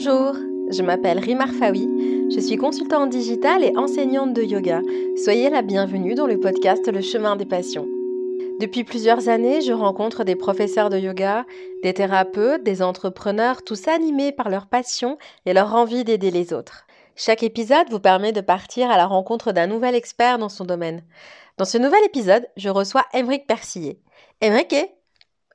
[0.00, 0.36] Bonjour,
[0.70, 4.80] je m'appelle Rimar Fawi, je suis consultante digitale et enseignante de yoga.
[5.24, 7.88] Soyez la bienvenue dans le podcast Le chemin des passions.
[8.60, 11.44] Depuis plusieurs années, je rencontre des professeurs de yoga,
[11.82, 16.86] des thérapeutes, des entrepreneurs, tous animés par leur passion et leur envie d'aider les autres.
[17.16, 21.02] Chaque épisode vous permet de partir à la rencontre d'un nouvel expert dans son domaine.
[21.56, 23.98] Dans ce nouvel épisode, je reçois Émeric Persillet.
[24.42, 24.94] Émeric est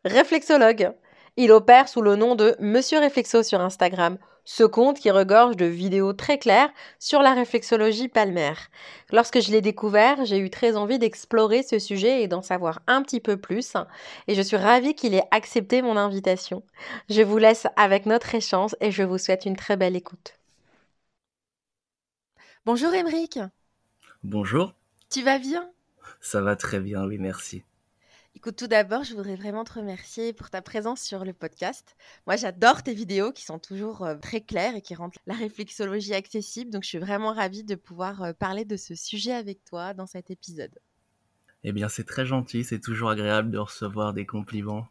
[0.03, 0.91] réflexologue.
[1.37, 5.65] Il opère sous le nom de Monsieur Réflexo sur Instagram, ce compte qui regorge de
[5.65, 8.69] vidéos très claires sur la réflexologie palmaire.
[9.11, 13.01] Lorsque je l'ai découvert, j'ai eu très envie d'explorer ce sujet et d'en savoir un
[13.01, 13.73] petit peu plus,
[14.27, 16.63] et je suis ravie qu'il ait accepté mon invitation.
[17.09, 20.33] Je vous laisse avec notre échange et je vous souhaite une très belle écoute.
[22.65, 23.39] Bonjour Émeric.
[24.23, 24.73] Bonjour.
[25.09, 25.69] Tu vas bien?
[26.21, 27.63] Ça va très bien, oui, merci.
[28.43, 31.95] Écoute, tout d'abord, je voudrais vraiment te remercier pour ta présence sur le podcast.
[32.27, 36.13] Moi, j'adore tes vidéos qui sont toujours euh, très claires et qui rendent la réflexologie
[36.13, 36.69] accessible.
[36.69, 40.07] Donc, je suis vraiment ravie de pouvoir euh, parler de ce sujet avec toi dans
[40.07, 40.77] cet épisode.
[41.63, 42.65] Eh bien, c'est très gentil.
[42.65, 44.89] C'est toujours agréable de recevoir des compliments.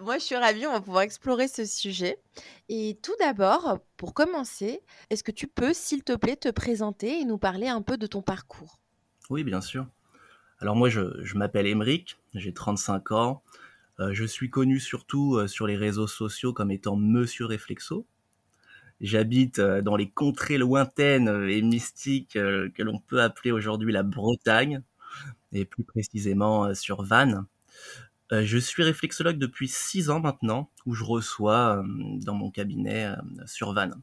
[0.00, 0.66] Moi, je suis ravie.
[0.66, 2.22] On va pouvoir explorer ce sujet.
[2.70, 7.26] Et tout d'abord, pour commencer, est-ce que tu peux, s'il te plaît, te présenter et
[7.26, 8.80] nous parler un peu de ton parcours?
[9.28, 9.86] Oui, bien sûr.
[10.60, 13.42] Alors moi, je, m'appelle Emeric, j'ai 35 ans.
[14.00, 18.06] Euh, je suis connu surtout euh, sur les réseaux sociaux comme étant Monsieur Réflexo.
[19.00, 24.82] J'habite euh, dans les contrées lointaines et mystiques que l'on peut appeler aujourd'hui la Bretagne,
[25.52, 27.46] et plus précisément sur Vannes.
[28.32, 31.84] je suis réflexologue depuis 6 ans maintenant, où je reçois
[32.22, 33.14] dans mon cabinet
[33.46, 34.00] sur Vannes.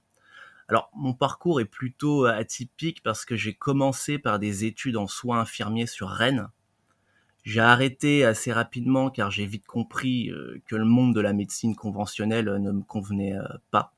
[0.72, 5.42] Alors, mon parcours est plutôt atypique parce que j'ai commencé par des études en soins
[5.42, 6.48] infirmiers sur Rennes.
[7.44, 11.76] J'ai arrêté assez rapidement car j'ai vite compris euh, que le monde de la médecine
[11.76, 13.94] conventionnelle euh, ne me convenait euh, pas.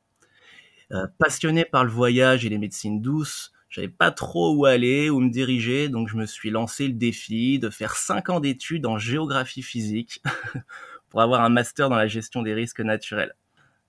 [1.19, 5.29] passionné par le voyage et les médecines douces, j'avais pas trop où aller, où me
[5.29, 9.61] diriger, donc je me suis lancé le défi de faire 5 ans d'études en géographie
[9.61, 10.23] physique
[11.09, 13.35] pour avoir un master dans la gestion des risques naturels.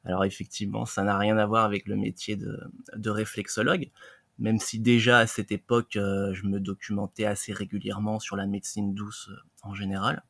[0.05, 3.91] Alors effectivement, ça n'a rien à voir avec le métier de, réflexologue,
[4.39, 8.95] même si déjà à cette époque, euh, je me documentais assez régulièrement sur la médecine
[8.95, 10.23] douce euh, en général.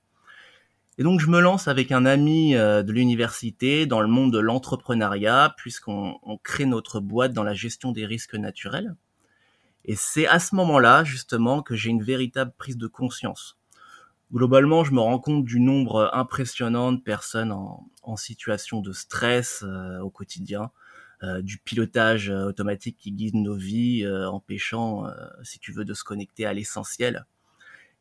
[0.96, 4.38] Et donc je me lance avec un ami euh, de l'université dans le monde de
[4.38, 8.94] l'entrepreneuriat, puisqu'on crée notre boîte dans la gestion des risques naturels.
[9.84, 13.58] Et c'est à ce moment-là, justement, que j'ai une véritable prise de conscience
[14.32, 19.98] globalement, je me rends compte du nombre impressionnant de personnes en, situation de stress euh,
[20.00, 20.70] au quotidien,
[21.22, 25.06] euh, du pilotage euh, automatique qui guide nos vies, empêchant,
[25.42, 27.26] si tu veux, de se connecter à l'essentiel.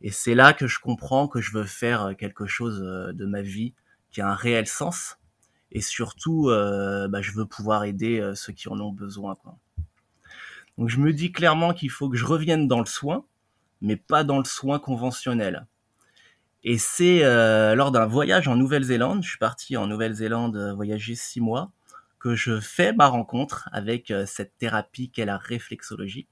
[0.01, 3.73] Et c'est là que je comprends que je veux faire quelque chose de ma vie
[4.11, 5.17] qui a un réel sens.
[5.71, 9.37] Et surtout, bah, je veux pouvoir aider ceux qui en ont besoin.
[10.77, 13.25] Donc je me dis clairement qu'il faut que je revienne dans le soin,
[13.81, 15.67] mais pas dans le soin conventionnel.
[16.63, 21.15] Et c'est euh, lors d'un voyage en Nouvelle-Zélande, je suis parti en Nouvelle-Zélande euh, voyager
[21.15, 21.71] six mois,
[22.19, 26.27] que je fais ma rencontre avec euh, cette thérapie qu'est la réflexologie.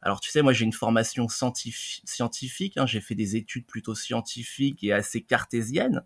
[0.00, 4.82] Alors tu sais, moi j'ai une formation scientifique, hein, j'ai fait des études plutôt scientifiques
[4.82, 6.02] et assez cartésiennes,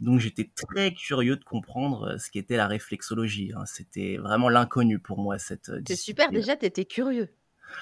[0.00, 3.52] donc j'étais très curieux de comprendre ce qu'était la réflexologie.
[3.54, 3.66] Hein.
[3.66, 5.70] C'était vraiment l'inconnu pour moi cette.
[5.86, 7.28] C'est super, déjà tu étais curieux.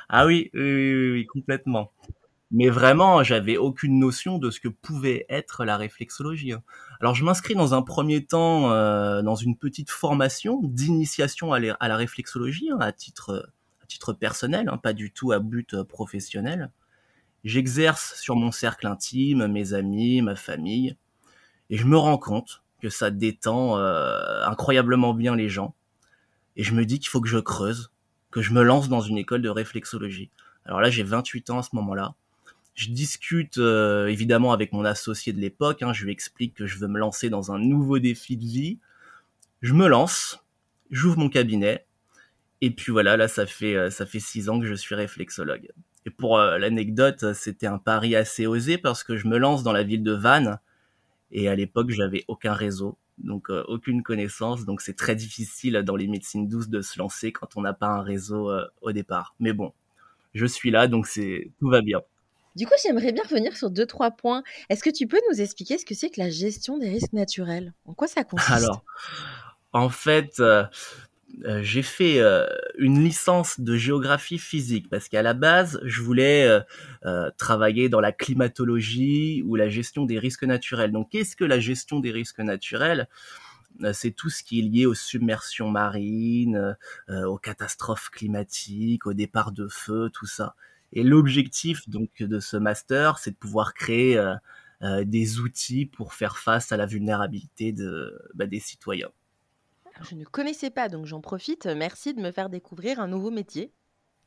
[0.08, 1.92] Ah oui, oui, oui, oui complètement
[2.52, 6.52] mais vraiment, j'avais aucune notion de ce que pouvait être la réflexologie.
[6.52, 6.62] Hein.
[7.00, 11.96] Alors, je m'inscris dans un premier temps euh, dans une petite formation d'initiation à, la
[11.96, 13.50] réflexologie hein, à titre
[13.82, 16.70] à titre personnel, hein, pas du tout à but euh, professionnel.
[17.42, 20.96] J'exerce sur mon cercle intime, mes amis, ma famille,
[21.70, 25.74] et je me rends compte que ça détend euh, incroyablement bien les gens.
[26.56, 27.90] Et je me dis qu'il faut que je creuse,
[28.30, 30.30] que je me lance dans une école de réflexologie.
[30.66, 32.14] Alors là, j'ai 28 ans à ce moment-là
[32.74, 35.82] je discute euh, évidemment avec mon associé de l'époque.
[35.82, 38.78] Hein, je lui explique que je veux me lancer dans un nouveau défi de vie.
[39.60, 40.44] Je me lance,
[40.90, 41.86] j'ouvre mon cabinet,
[42.60, 45.68] et puis voilà, là ça fait euh, ça fait six ans que je suis réflexologue.
[46.06, 49.72] Et pour euh, l'anecdote, c'était un pari assez osé parce que je me lance dans
[49.72, 50.58] la ville de Vannes,
[51.30, 56.08] et à l'époque j'avais aucun réseau, donc aucune connaissance, donc c'est très difficile dans les
[56.08, 58.50] médecines douces de se lancer quand on n'a pas un réseau
[58.80, 59.34] au départ.
[59.40, 59.72] Mais bon,
[60.34, 62.00] je suis là, donc c'est tout va bien.
[62.54, 64.42] Du coup, j'aimerais bien revenir sur deux, trois points.
[64.68, 67.72] Est-ce que tu peux nous expliquer ce que c'est que la gestion des risques naturels?
[67.86, 68.50] En quoi ça consiste?
[68.50, 68.84] Alors,
[69.72, 70.64] en fait, euh,
[71.46, 72.46] euh, j'ai fait euh,
[72.76, 76.60] une licence de géographie physique parce qu'à la base, je voulais
[77.38, 80.92] travailler dans la climatologie ou la gestion des risques naturels.
[80.92, 83.08] Donc, qu'est-ce que la gestion des risques naturels?
[83.94, 86.76] C'est tout ce qui est lié aux submersions marines,
[87.08, 90.54] aux catastrophes climatiques, au départ de feu, tout ça.
[90.92, 94.20] Et l'objectif donc de ce master, c'est de pouvoir créer
[94.82, 99.10] des outils pour faire face à la vulnérabilité de, bah, des citoyens.
[100.02, 101.66] Je ne connaissais pas, donc j'en profite.
[101.66, 103.72] Merci de me faire découvrir un nouveau métier.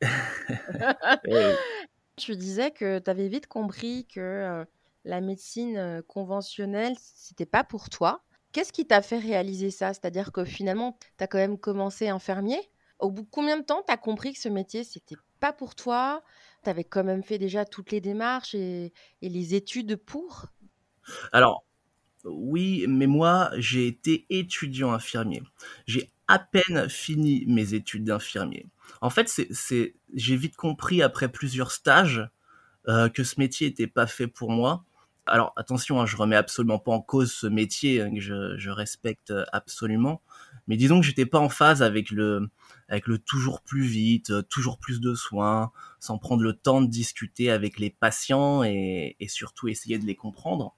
[2.16, 4.64] Tu disais que tu avais vite compris que
[5.04, 8.22] la médecine conventionnelle, c'était pas pour toi.
[8.52, 9.92] Qu'est-ce qui t'a fait réaliser ça?
[9.92, 12.58] C'est-à-dire que finalement, tu as quand même commencé infirmier.
[12.98, 15.74] Au bout de combien de temps tu as compris que ce métier, c'était pas pour
[15.74, 16.22] toi?
[16.74, 18.92] Tu quand même fait déjà toutes les démarches et,
[19.22, 20.46] les études pour?
[21.32, 21.64] Alors,
[22.24, 25.42] oui, mais moi, j'ai été étudiant infirmier.
[25.86, 28.66] J'ai à peine fini mes études d'infirmier.
[29.00, 32.28] En fait, c'est, j'ai vite compris après plusieurs stages
[32.88, 34.84] euh, que ce métier n'était pas fait pour moi.
[35.26, 39.32] Alors attention, hein, je remets absolument pas en cause ce métier hein, que je, respecte
[39.52, 40.20] absolument,
[40.66, 42.48] mais disons que j'étais pas en phase avec le
[42.88, 47.50] avec le toujours plus vite, toujours plus de soins, sans prendre le temps de discuter
[47.50, 50.74] avec les patients et, et surtout essayer de les comprendre.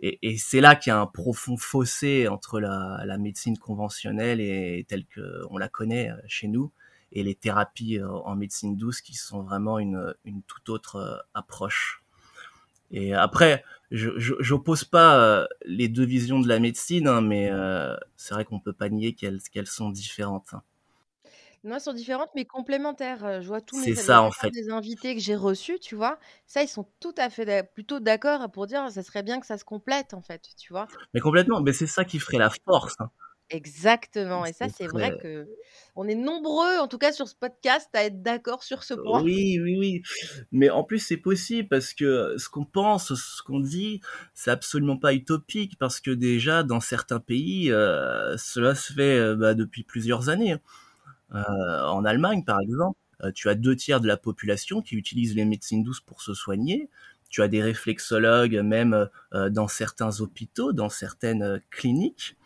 [0.00, 4.40] Et, et c'est là qu'il y a un profond fossé entre la, la médecine conventionnelle
[4.40, 6.70] et telle que on la connaît euh, chez nous
[7.12, 11.16] et les thérapies euh, en médecine douce qui sont vraiment une, une toute autre euh,
[11.34, 12.02] approche.
[12.90, 17.50] Et après, je j'oppose pas euh, les deux visions de la médecine, hein, mais
[18.16, 20.54] c'est vrai qu'on peut pas nier qu'elles qu'elles sont différentes.
[21.64, 23.42] Elles sont différentes, mais complémentaires.
[23.42, 24.50] Je vois tous mes ça, en fait.
[24.50, 26.18] des invités que j'ai reçus, tu vois.
[26.46, 29.58] Ça, ils sont tout à fait plutôt d'accord pour dire ça serait bien que ça
[29.58, 30.88] se complète, en fait, tu vois.
[31.14, 32.94] Mais complètement, mais c'est ça qui ferait la force.
[33.00, 33.10] Hein.
[33.50, 34.44] Exactement.
[34.44, 35.48] Et ça, c'est vrai que
[35.96, 39.22] on est nombreux, en tout cas sur ce podcast, à être d'accord sur ce point.
[39.22, 40.02] Oui, oui, oui.
[40.52, 44.00] Mais en plus, c'est possible parce que ce qu'on pense, ce qu'on dit,
[44.34, 49.34] c'est absolument pas utopique parce que déjà, dans certains pays, euh, cela se fait euh,
[49.34, 50.56] bah, depuis plusieurs années.
[51.34, 51.40] Euh,
[51.86, 52.98] en Allemagne, par exemple,
[53.34, 56.88] tu as deux tiers de la population qui utilise les médecines douces pour se soigner.
[57.30, 62.36] Tu as des réflexologues même dans certains hôpitaux, dans certaines cliniques.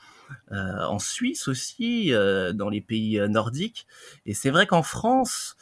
[0.53, 3.87] Euh, en Suisse aussi, euh, dans les pays euh, nordiques.
[4.27, 5.57] Et c'est vrai qu'en France,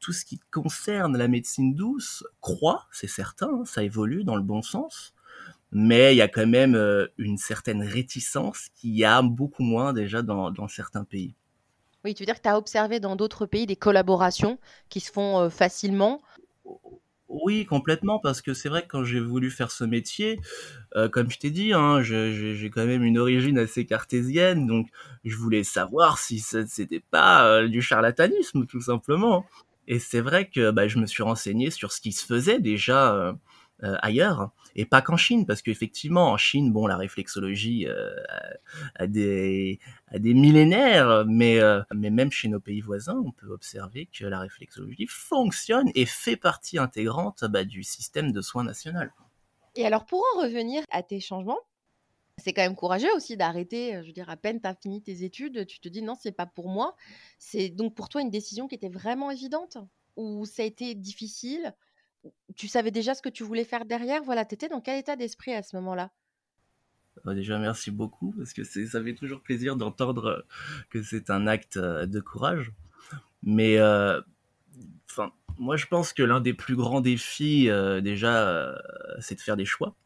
[0.00, 4.42] tout ce qui concerne la médecine douce croît, c'est certain, hein, ça évolue dans le
[4.42, 5.14] bon sens
[5.74, 6.76] mais il y a quand même
[7.18, 11.34] une certaine réticence qui y a beaucoup moins déjà dans, dans certains pays.
[12.04, 14.58] Oui, tu veux dire que tu as observé dans d'autres pays des collaborations
[14.88, 16.20] qui se font facilement?
[17.32, 20.38] Oui, complètement, parce que c'est vrai que quand j'ai voulu faire ce métier,
[20.96, 24.88] euh, comme je t'ai dit, hein, j'ai quand même une origine assez cartésienne, donc
[25.24, 29.46] je voulais savoir si c'était pas euh, du charlatanisme, tout simplement.
[29.88, 33.34] Et c'est vrai que bah, je me suis renseigné sur ce qui se faisait déjà
[33.84, 38.14] euh, ailleurs et pas qu'en Chine parce qu'effectivement en Chine bon la réflexologie euh,
[38.94, 43.48] a, des a des millénaires mais euh, mais même chez nos pays voisins on peut
[43.48, 49.12] observer que la réflexologie fonctionne et fait partie intégrante bah, du système de soins national.
[49.74, 51.58] Et alors pour en revenir à tes changements
[52.38, 55.22] c'est quand même courageux aussi d'arrêter, je veux dire, à peine tu as fini tes
[55.22, 56.96] études, tu te dis non, c'est pas pour moi.
[57.38, 59.76] C'est donc pour toi une décision qui était vraiment évidente
[60.16, 61.74] Ou ça a été difficile?
[62.56, 64.22] Tu savais déjà ce que tu voulais faire derrière?
[64.22, 66.10] Voilà, tu étais dans quel état d'esprit à ce moment-là?
[67.24, 70.40] Bah, déjà, merci beaucoup, parce que ça fait toujours plaisir d'entendre euh,
[70.90, 72.72] que c'est un acte euh, de courage.
[73.42, 74.20] Mais euh,
[75.58, 77.68] moi, je pense que l'un des plus grands défis,
[78.02, 78.74] déjà,
[79.20, 79.96] c'est de faire des choix,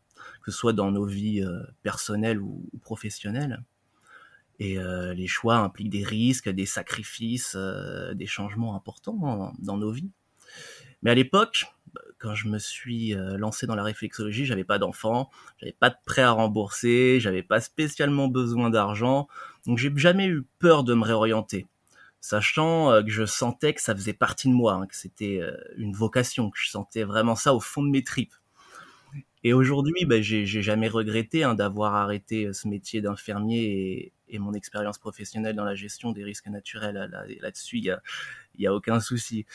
[0.43, 1.45] que ce soit dans nos vies
[1.83, 3.63] personnelles ou, professionnelles.
[4.59, 7.57] Et les choix impliquent des risques, des sacrifices,
[8.15, 10.11] des changements importants dans nos vies.
[11.03, 11.67] Mais à l'époque,
[12.19, 15.97] quand je me suis euh, lancé dans la réflexologie, j'avais pas d'enfant, j'avais pas de
[16.05, 19.29] prêt à rembourser, j'avais pas spécialement besoin d'argent,
[19.67, 21.67] donc j'ai jamais eu peur de me réorienter,
[22.21, 25.57] sachant euh, que je sentais que ça faisait partie de moi, hein, que c'était euh,
[25.77, 28.35] une vocation, que je sentais vraiment ça au fond de mes tripes.
[29.47, 34.99] Et aujourd'hui, bah, j'ai jamais regretté hein, d'avoir arrêté ce métier d'infirmier et, mon expérience
[34.99, 37.09] professionnelle dans la gestion des risques naturels.
[37.41, 37.97] Là-dessus, il
[38.59, 39.47] y a, aucun souci.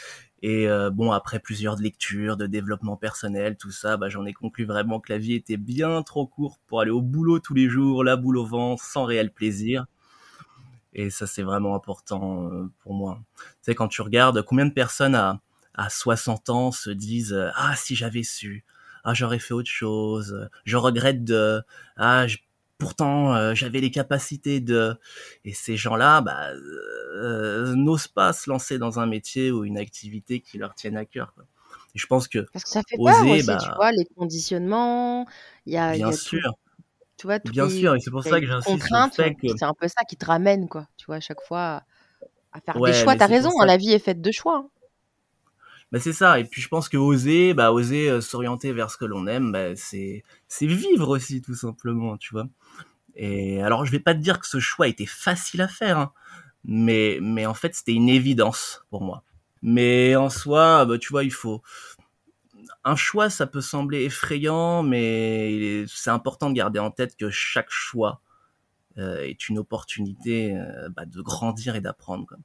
[0.42, 4.64] Et euh, bon, après plusieurs lectures, de développement personnel, tout ça, bah, j'en ai conclu
[4.64, 8.06] vraiment que la vie était bien trop courte pour aller au boulot tous les jours,
[8.06, 9.88] la boule au ventre, sans réel plaisir.
[10.94, 13.20] Et ça, c'est vraiment important euh, pour moi.
[13.36, 15.42] Tu sais, quand tu regardes combien de personnes à,
[15.74, 18.64] à 60 ans se disent euh, Ah, si j'avais su,
[19.04, 21.62] ah, j'aurais fait autre chose, je regrette de,
[21.98, 22.26] ah,
[22.78, 24.96] pourtant euh, j'avais les capacités de
[25.46, 30.40] et ces gens-là bah, euh, n'osent pas se lancer dans un métier ou une activité
[30.40, 31.34] qui leur tienne à cœur
[31.94, 34.06] Et je pense que parce que ça fait oser, peur aussi, bah tu vois les
[34.16, 35.28] conditionnements
[35.68, 36.54] il y a bien sûr
[37.18, 39.48] Tu vois, Bien sûr, et c'est pour ça que j'insiste que...
[39.56, 40.88] C'est un peu ça qui te ramène, quoi.
[40.98, 41.84] Tu vois, à chaque fois,
[42.52, 43.16] à faire des choix.
[43.16, 44.58] T'as raison, hein, la vie est faite de choix.
[44.58, 44.70] Hein.
[45.92, 46.40] Bah c'est ça.
[46.40, 49.52] Et puis je pense que oser, bah oser euh, s'orienter vers ce que l'on aime,
[49.52, 52.48] bah, c'est c'est vivre aussi tout simplement, tu vois.
[53.16, 56.14] Et alors je vais pas te dire que ce choix était facile à faire, hein,
[56.66, 59.24] mais mais en fait c'était une évidence pour moi.
[59.64, 61.62] Mais en soi, bah tu vois, il faut
[62.84, 67.70] un choix, ça peut sembler effrayant, mais c'est important de garder en tête que chaque
[67.70, 68.22] choix
[68.98, 72.36] euh, est une opportunité euh, bah, de grandir et d'apprendre.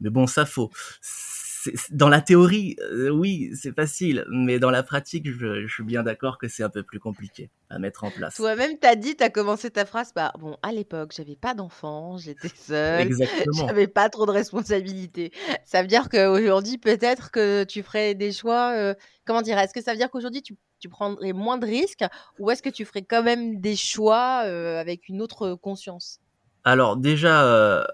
[0.00, 0.70] Mais bon, ça faut
[1.90, 6.38] dans la théorie, euh, oui, c'est facile, mais dans la pratique, je, suis bien d'accord
[6.38, 8.36] que c'est un peu plus compliqué à mettre en place.
[8.36, 12.48] Toi-même, t'as dit, t'as commencé ta phrase par bon, à l'époque, j'avais pas d'enfant, j'étais
[12.48, 13.10] seule,
[13.54, 15.32] j'avais pas trop de responsabilités.
[15.64, 18.72] Ça veut dire qu'aujourd'hui, peut-être que tu ferais des choix.
[18.76, 20.56] Euh, comment dire Est-ce que ça veut dire qu'aujourd'hui, tu,
[20.90, 22.04] prendrais moins de risques,
[22.38, 26.18] ou est-ce que tu ferais quand même des choix euh, avec une autre conscience?
[26.64, 27.86] Alors déjà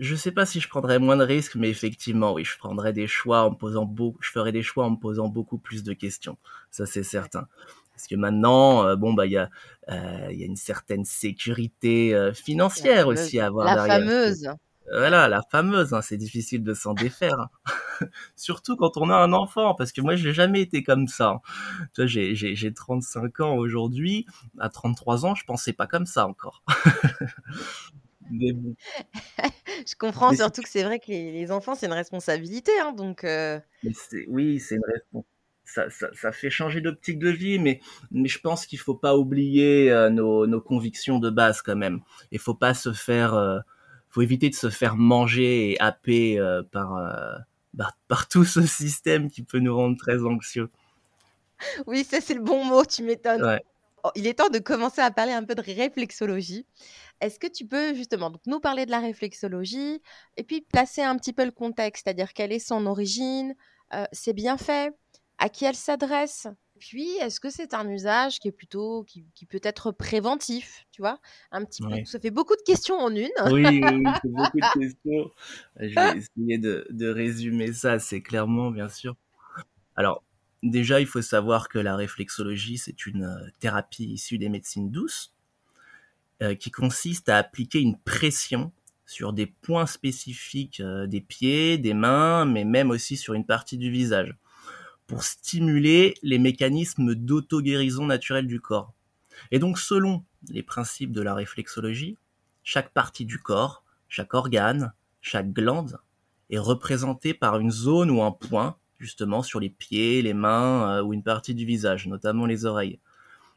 [0.00, 3.06] je sais pas si je prendrais moins de risques, mais effectivement, oui, je prendrais des
[3.06, 5.92] choix en me posant beaucoup, je ferais des choix en me posant beaucoup plus de
[5.92, 6.36] questions.
[6.70, 7.46] Ça, c'est certain.
[7.92, 9.50] Parce que maintenant, euh, bon, bah, il y a,
[9.88, 14.48] euh, y a une certaine sécurité euh, financière aussi à avoir la Fameuse.
[14.90, 15.92] Voilà, la fameuse.
[15.92, 17.38] Hein, c'est difficile de s'en défaire.
[17.38, 17.48] Hein.
[18.36, 21.40] Surtout quand on a un enfant, parce que moi, j'ai jamais été comme ça.
[21.94, 24.24] Tu vois, j'ai, j'ai, j'ai 35 ans aujourd'hui.
[24.58, 26.62] À 33 ans, je pensais pas comme ça encore.
[29.86, 32.72] Je comprends surtout que c'est vrai que les, enfants, c'est une responsabilité.
[32.80, 33.58] Hein, donc, euh
[34.28, 35.28] oui, c'est une responsabilité.
[35.64, 37.80] Ça, ça, fait changer d'optique de vie, mais,
[38.10, 42.00] mais je pense qu'il faut pas oublier euh, nos, nos, convictions de base quand même.
[42.32, 43.58] Il faut pas se faire, euh,
[44.08, 46.40] faut éviter de se faire manger et happer
[46.72, 47.44] par,
[47.74, 50.70] bah, par tout ce système qui peut nous rendre très anxieux.
[51.86, 53.60] Oui, ça c'est le bon mot, tu m'étonnes.
[54.14, 56.66] Il est temps de commencer à parler un peu de réflexologie.
[57.20, 60.00] Est-ce que tu peux justement donc, nous parler de la réflexologie
[60.36, 63.54] et puis placer un petit peu le contexte, c'est-à-dire quelle est son origine,
[63.94, 64.94] euh, c'est bien fait,
[65.38, 66.46] à qui elle s'adresse?
[66.78, 71.18] Puis, est-ce que c'est un usage qui est plutôt, qui, peut être préventif, tu vois?
[71.50, 73.28] Un petit peu, ça fait beaucoup de questions en une.
[73.50, 73.80] Oui, oui,
[74.22, 75.30] c'est beaucoup de questions.
[75.80, 79.16] Je vais essayer de, de résumer ça, c'est clairement, bien sûr.
[79.96, 80.22] Alors,
[80.62, 85.34] déjà, il faut savoir que la réflexologie, c'est une euh, thérapie issue des médecines douces
[86.42, 88.72] euh, qui consiste à appliquer une pression
[89.06, 93.78] sur des points spécifiques euh, des pieds, des mains, mais même aussi sur une partie
[93.78, 94.34] du visage,
[95.06, 98.92] pour stimuler les mécanismes d'auto-guérison naturelle du corps.
[99.50, 102.18] Et donc selon les principes de la réflexologie,
[102.62, 105.98] chaque partie du corps, chaque organe, chaque glande
[106.50, 111.02] est représentée par une zone ou un point, justement sur les pieds, les mains euh,
[111.02, 112.98] ou une partie du visage, notamment les oreilles.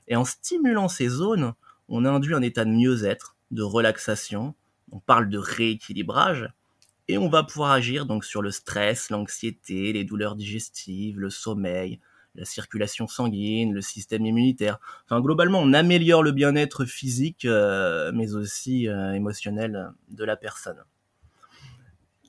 [0.08, 1.54] Et en stimulant ces zones,
[1.88, 4.56] on induit un état de mieux-être, de relaxation,
[4.92, 6.50] on parle de rééquilibrage,
[7.08, 12.00] et on va pouvoir agir donc sur le stress, l'anxiété, les douleurs digestives, le sommeil,
[12.36, 14.80] la circulation sanguine, le système immunitaire.
[15.06, 20.82] Enfin, globalement, on améliore le bien-être physique, euh, mais aussi euh, émotionnel de la personne.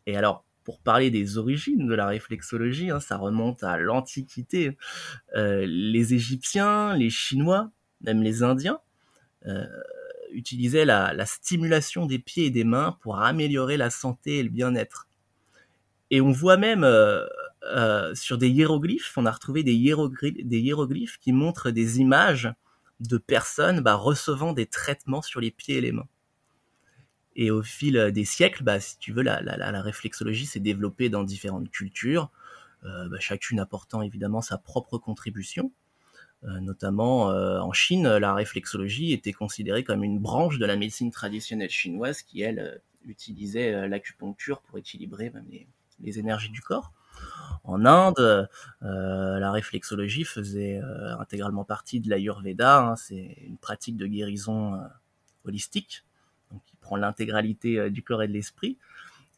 [0.07, 4.76] Et alors, pour parler des origines de la réflexologie, hein, ça remonte à l'Antiquité.
[5.37, 8.81] Euh, les Égyptiens, les Chinois, même les Indiens,
[9.47, 9.66] euh,
[10.33, 15.09] utilisait la, stimulation des pieds et des mains pour améliorer la santé et le bien-être.
[16.11, 21.19] Et on voit même euh, sur des hiéroglyphes, on a retrouvé des hiéroglyphes, des hiéroglyphes
[21.19, 22.52] qui montrent des images
[23.00, 26.09] de personnes bah, recevant des traitements sur les pieds et les mains.
[27.34, 31.24] Et au fil des siècles, bah, si tu veux, la, la, réflexologie s'est développée dans
[31.24, 32.30] différentes cultures,
[32.82, 35.72] bah, chacune apportant évidemment sa propre contribution.
[36.44, 41.12] Euh, notamment euh, en Chine, la réflexologie était considérée comme une branche de la médecine
[41.12, 45.46] traditionnelle chinoise qui, elle, euh, utilisait l'acupuncture pour équilibrer même
[46.00, 46.92] les, énergies du corps.
[47.64, 48.48] En Inde,
[48.80, 50.80] la réflexologie faisait
[51.18, 52.78] intégralement partie de l'Ayurveda.
[52.78, 54.80] Hein, c'est une pratique de guérison
[55.44, 56.04] holistique,
[56.64, 58.78] qui prend l'intégralité du corps et de l'esprit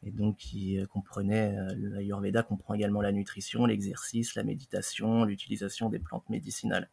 [0.06, 6.28] et donc qui comprenait l'Ayurveda comprend également la nutrition, l'exercice, la méditation, l'utilisation des plantes
[6.28, 6.90] médicinales.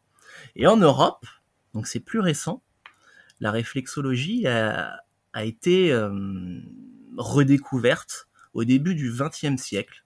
[0.56, 1.26] Et en Europe,
[1.74, 2.62] donc c'est plus récent,
[3.40, 5.02] la réflexologie a,
[5.42, 5.92] été
[7.16, 10.04] redécouverte au début du XXe siècle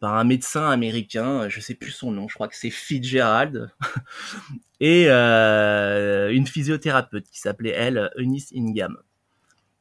[0.00, 3.70] par un médecin américain, je sais plus son nom, je crois que c'est Fitzgerald,
[4.80, 8.98] et une physiothérapeute qui s'appelait elle Eunice Ingham.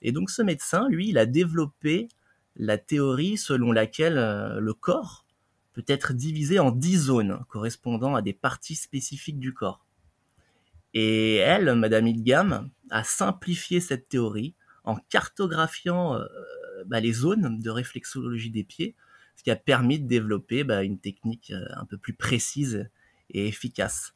[0.03, 2.09] Et donc ce médecin, lui, il a développé
[2.55, 5.25] la théorie selon laquelle euh, le corps
[5.73, 9.85] peut être divisé en dix zones correspondant à des parties spécifiques du corps.
[10.93, 16.25] Et elle, Madame Hidgam, à simplifier cette théorie en cartographiant euh,
[16.85, 18.95] bah, les zones de réflexologie des pieds,
[19.35, 22.89] ce qui a permis de développer bah, une technique euh, un peu plus précise
[23.31, 24.12] et efficace.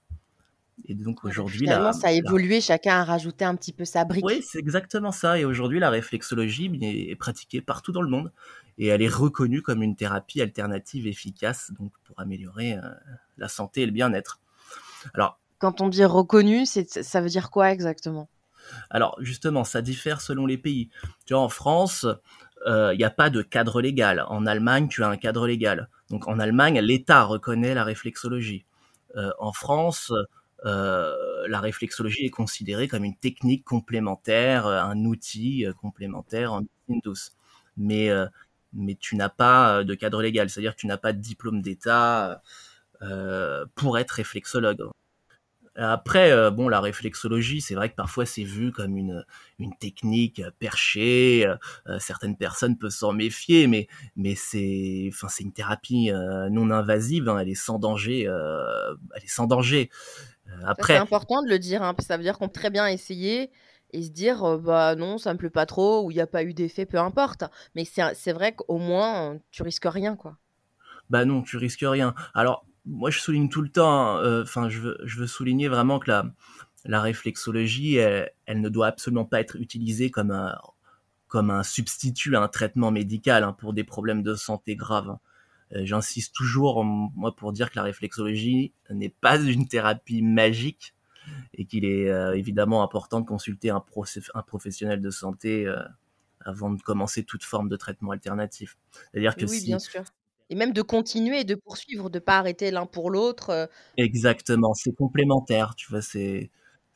[0.86, 4.26] Et donc aujourd'hui, là, ça a évolué, chacun a rajouté un petit peu sa brique.
[4.26, 5.40] Oui, c'est exactement ça.
[5.40, 8.32] Et aujourd'hui, la réflexologie est pratiquée partout dans le monde
[8.78, 12.82] et elle est reconnue comme une thérapie alternative efficace donc pour améliorer euh,
[13.38, 14.40] la santé et le bien-être.
[15.14, 18.30] Alors, quand on dit reconnue, ça veut dire quoi exactement?
[18.90, 20.90] Alors justement, ça diffère selon les pays.
[21.26, 22.06] Tu vois, en France,
[22.68, 24.24] euh, il n'y a pas de cadre légal.
[24.28, 25.90] En Allemagne, tu as un cadre légal.
[26.10, 28.66] Donc en Allemagne, l'État reconnaît la réflexologie.
[29.16, 30.14] Euh, en France,
[30.64, 37.32] la réflexologie est considérée comme une technique complémentaire, un outil complémentaire en médecine douce.
[37.78, 38.10] Mais
[38.74, 41.62] mais tu n'as pas euh, de cadre légal, c'est-à-dire que tu n'as pas de diplôme
[41.62, 42.42] d'État
[43.02, 44.84] euh, pour être réflexologue.
[45.80, 49.24] Après, euh, bon, la réflexologie, c'est vrai que parfois c'est vu comme une,
[49.60, 51.46] une technique perchée.
[52.00, 56.10] certaines personnes peuvent s'en méfier, mais, mais c'est, c'est une thérapie
[56.50, 57.30] non invasive.
[57.30, 58.22] Hein, elle est sans danger.
[58.24, 59.92] elle est sans danger.
[60.66, 61.84] Après, c'est important de le dire.
[61.84, 63.52] Hein, ça veut dire qu'on peut très bien essayer
[63.94, 66.44] et se dire bah non ça me plaît pas trop ou il n'y a pas
[66.44, 70.38] eu d'effet peu importe mais c'est vrai qu'au moins tu risques rien quoi
[71.10, 74.82] bah non tu risques rien alors moi je souligne tout le temps hein, enfin je,
[74.82, 76.26] veux, je veux souligner vraiment que la,
[76.86, 80.58] la réflexologie elle, ne doit absolument pas être utilisée comme un,
[81.28, 85.20] comme un substitut à un traitement médical hein, pour des problèmes de santé graves hein.
[85.20, 85.20] euh,
[85.72, 90.94] J'insiste toujours, moi, pour dire que la réflexologie n'est pas une thérapie magique
[91.54, 93.84] et qu'il est euh, évidemment important de consulter un,
[94.34, 95.78] un professionnel de santé euh,
[96.42, 98.78] avant de commencer toute forme de traitement alternatif.
[99.12, 100.04] C'est-à-dire que oui, bien sûr.
[100.50, 103.50] Et même de continuer et de poursuivre, de pas arrêter l'un pour l'autre.
[103.50, 103.66] Euh.
[103.98, 106.02] Exactement, c'est complémentaire, tu vois.
[106.02, 106.50] C'est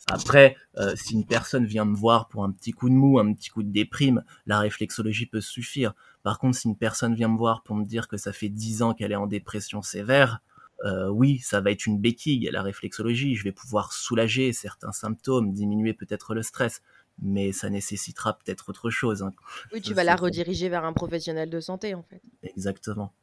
[0.08, 0.56] après,
[0.96, 3.64] si une personne vient me voir pour un petit coup de mou, un petit coup
[3.64, 5.94] de déprime, la réflexologie peut suffire.
[6.24, 8.82] Par contre, si une personne vient me voir pour me dire que ça fait dix
[8.82, 10.42] ans qu'elle est en dépression sévère,
[10.84, 13.36] euh, oui, ça va être une béquille, la réflexologie.
[13.36, 16.82] Je vais pouvoir soulager certains symptômes, diminuer peut-être le stress,
[17.22, 19.22] mais ça nécessitera peut-être autre chose.
[19.22, 19.32] Hein.
[19.74, 22.22] Oui, tu vas la rediriger vers un professionnel de santé, en fait.
[22.42, 23.14] Exactement.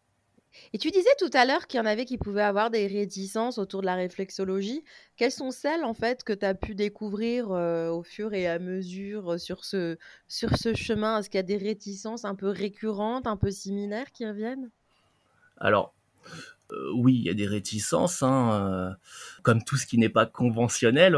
[0.73, 3.59] Et tu disais tout à l'heure qu'il y en avait qui pouvaient avoir des réticences
[3.59, 4.85] autour de la réflexologie.
[5.17, 8.59] Quelles sont celles, en fait, que tu as pu découvrir euh, au fur et à
[8.59, 11.19] mesure euh, sur, ce, sur ce chemin?
[11.19, 14.71] Est-ce qu'il y a des réticences un peu récurrentes, un peu similaires qui reviennent?
[15.57, 15.95] Alors,
[16.73, 18.97] euh, oui, il y a des réticences, hein,
[19.43, 21.17] comme tout ce qui n'est pas conventionnel,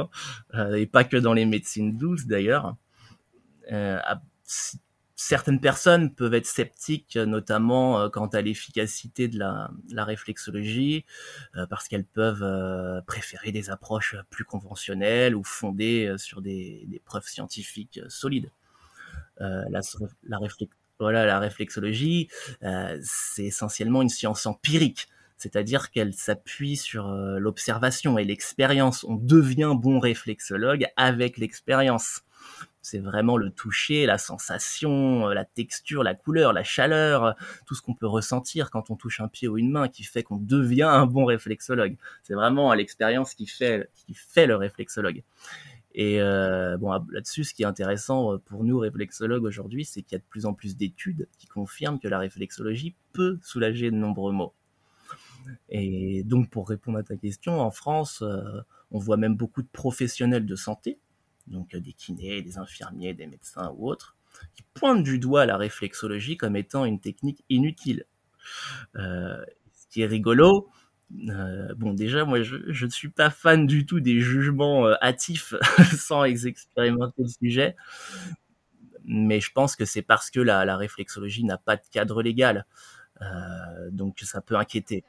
[0.53, 2.77] hein, et pas que dans les médecines douces d'ailleurs.
[5.21, 11.05] Certaines personnes peuvent être sceptiques, notamment quant à l'efficacité de la, réflexologie,
[11.69, 18.51] parce qu'elles peuvent préférer des approches plus conventionnelles ou fondées sur des, preuves scientifiques solides.
[19.39, 20.39] la,
[21.39, 22.29] réflexologie,
[23.03, 25.09] c'est essentiellement une science empirique
[25.41, 29.05] c'est-à-dire qu'elle s'appuie sur euh, l'observation et l'expérience.
[29.05, 32.21] On devient bon réflexologue avec l'expérience.
[32.83, 37.33] C'est vraiment le toucher, la sensation, euh, la texture, la couleur, la chaleur, euh,
[37.67, 40.23] tout ce qu'on peut ressentir quand on touche un pied ou une main qui fait
[40.23, 41.97] qu'on devient un bon réflexologue.
[42.23, 43.89] C'est vraiment l'expérience qui fait,
[44.37, 45.23] le réflexologue.
[45.93, 46.21] Et
[46.79, 50.29] bon, là-dessus, ce qui est intéressant pour nous réflexologues aujourd'hui, c'est qu'il y a de
[50.31, 54.55] plus en plus d'études qui confirment que la réflexologie peut soulager de nombreux maux.
[55.69, 59.69] Et donc, pour répondre à ta question, en France, euh, on voit même beaucoup de
[59.69, 60.99] professionnels de santé,
[61.51, 64.17] donc euh, des kinés, des infirmiers, des médecins ou autres,
[64.55, 68.05] qui pointent du doigt la réflexologie comme étant une technique inutile.
[68.97, 70.69] Euh, ce qui est rigolo,
[71.11, 75.55] bon, déjà, moi, je ne suis pas fan du tout des jugements hâtifs
[75.99, 77.77] sans expérimenter le sujet,
[79.05, 82.65] mais je pense que c'est parce que la réflexologie n'a pas de cadre légal.
[83.91, 85.05] donc ça peut inquiéter.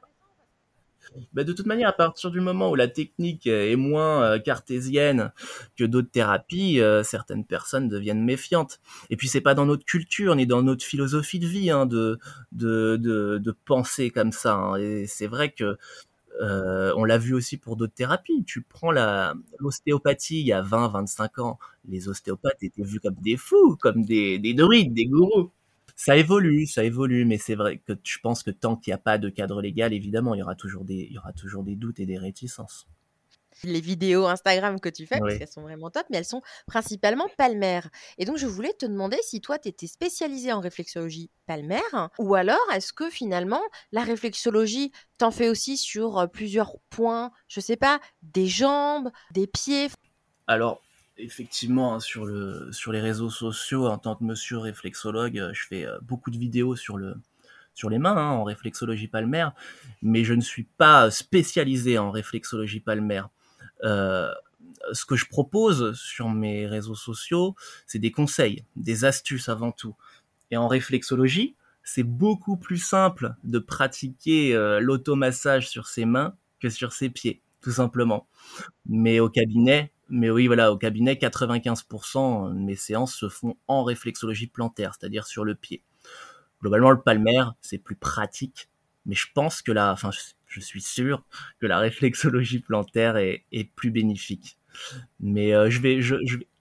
[1.33, 5.31] Bah, de toute manière, à partir du moment où la technique est moins euh, cartésienne
[5.77, 8.79] que d'autres thérapies, euh, certaines personnes deviennent méfiantes.
[9.09, 12.19] Et puis c'est pas dans notre culture ni dans notre philosophie de vie hein, de,
[12.53, 14.55] de, penser comme ça.
[14.55, 14.75] Hein.
[14.77, 15.77] Et c'est vrai que
[16.41, 18.43] euh, on l'a vu aussi pour d'autres thérapies.
[18.45, 23.37] Tu prends la l'ostéopathie il y a 20-25 ans, les ostéopathes étaient vus comme des
[23.37, 25.51] fous, comme des, des druides, des gourous
[25.95, 28.99] ça évolue, ça évolue, mais c'est vrai que je pense que tant qu'il n'y a
[28.99, 31.75] pas de cadre légal, évidemment, il y aura toujours des, il y aura toujours des
[31.75, 32.87] doutes et des réticences.
[33.63, 37.27] Les vidéos Instagram que tu fais, parce qu'elles sont vraiment top, mais elles sont principalement
[37.37, 37.89] palmaires.
[38.17, 42.33] Et donc, je voulais te demander si toi, tu étais spécialisé en réflexologie palmaire, ou
[42.33, 47.99] alors est-ce que finalement, la réflexologie, t'en fais aussi sur plusieurs points, je sais pas,
[48.23, 49.89] des jambes, des pieds?
[50.47, 50.81] Alors,
[51.21, 55.65] effectivement, hein, sur, le, sur les réseaux sociaux, en tant que monsieur réflexologue, euh, je
[55.67, 57.15] fais euh, beaucoup de vidéos sur, le,
[57.73, 59.53] sur les mains, hein, en réflexologie palmaire,
[60.01, 63.29] mais je ne suis pas spécialisé en réflexologie palmaire.
[63.83, 64.31] Euh,
[64.93, 67.55] ce que je propose sur mes réseaux sociaux,
[67.85, 69.95] c'est des conseils, des astuces avant tout.
[70.49, 76.93] Et en réflexologie, c'est beaucoup plus simple de pratiquer l'automassage sur ses mains que sur
[76.93, 78.27] ses pieds, tout simplement.
[78.85, 83.83] Mais au cabinet, mais oui, voilà, au cabinet, 95% de mes séances se font en
[83.83, 85.83] réflexologie plantaire, c'est-à-dire sur le pied.
[86.61, 88.69] Globalement, le palmaire, c'est plus pratique,
[89.05, 90.11] mais je pense que la, enfin,
[90.47, 91.23] je, suis sûr
[91.59, 93.45] que la réflexologie plantaire est,
[93.75, 94.57] plus bénéfique.
[95.19, 96.01] Mais euh, je vais,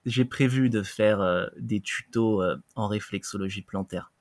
[0.06, 4.12] j'ai prévu de faire euh, des tutos euh, en réflexologie plantaire.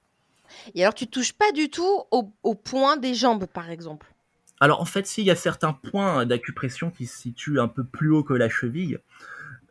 [0.73, 4.11] Et alors, tu touches pas du tout au point des jambes, par exemple?
[4.59, 8.11] Alors en fait, s'il y a certains points d'acupression qui se situent un peu plus
[8.11, 8.99] haut que la cheville,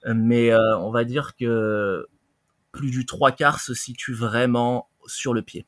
[0.07, 2.07] mais euh, on va dire que
[2.73, 5.67] plus du trois quarts se situe vraiment sur le pied.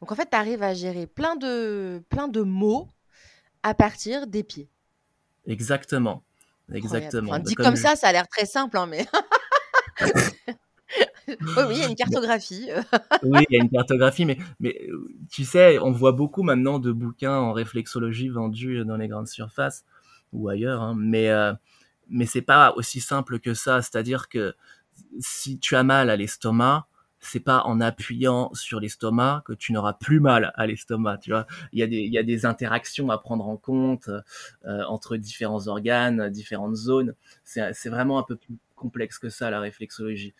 [0.00, 2.88] Donc en fait, tu arrives à gérer plein de, plein de mots
[3.62, 4.68] à partir des pieds.
[5.46, 6.22] Exactement.
[6.72, 7.38] Exactement.
[7.38, 9.06] dit comme, ça, ça a l'air très simple, hein, mais.
[11.28, 12.68] oui, il y a une cartographie.
[13.22, 14.88] oui, il y a une cartographie, mais, mais
[15.30, 19.84] tu sais, on voit beaucoup maintenant de bouquins en réflexologie vendus dans les grandes surfaces
[20.32, 21.52] ou ailleurs, hein, mais, euh,
[22.08, 23.82] mais c'est pas aussi simple que ça.
[23.82, 24.54] C'est-à-dire que
[25.18, 26.86] si tu as mal à l'estomac,
[27.20, 31.46] c'est pas en appuyant sur l'estomac que tu n'auras plus mal à l'estomac, tu vois.
[31.72, 34.08] Il y a des, il y a des interactions à prendre en compte
[34.64, 37.14] euh, entre différents organes, différentes zones.
[37.44, 40.34] C'est vraiment un peu plus complexe que ça, la réflexologie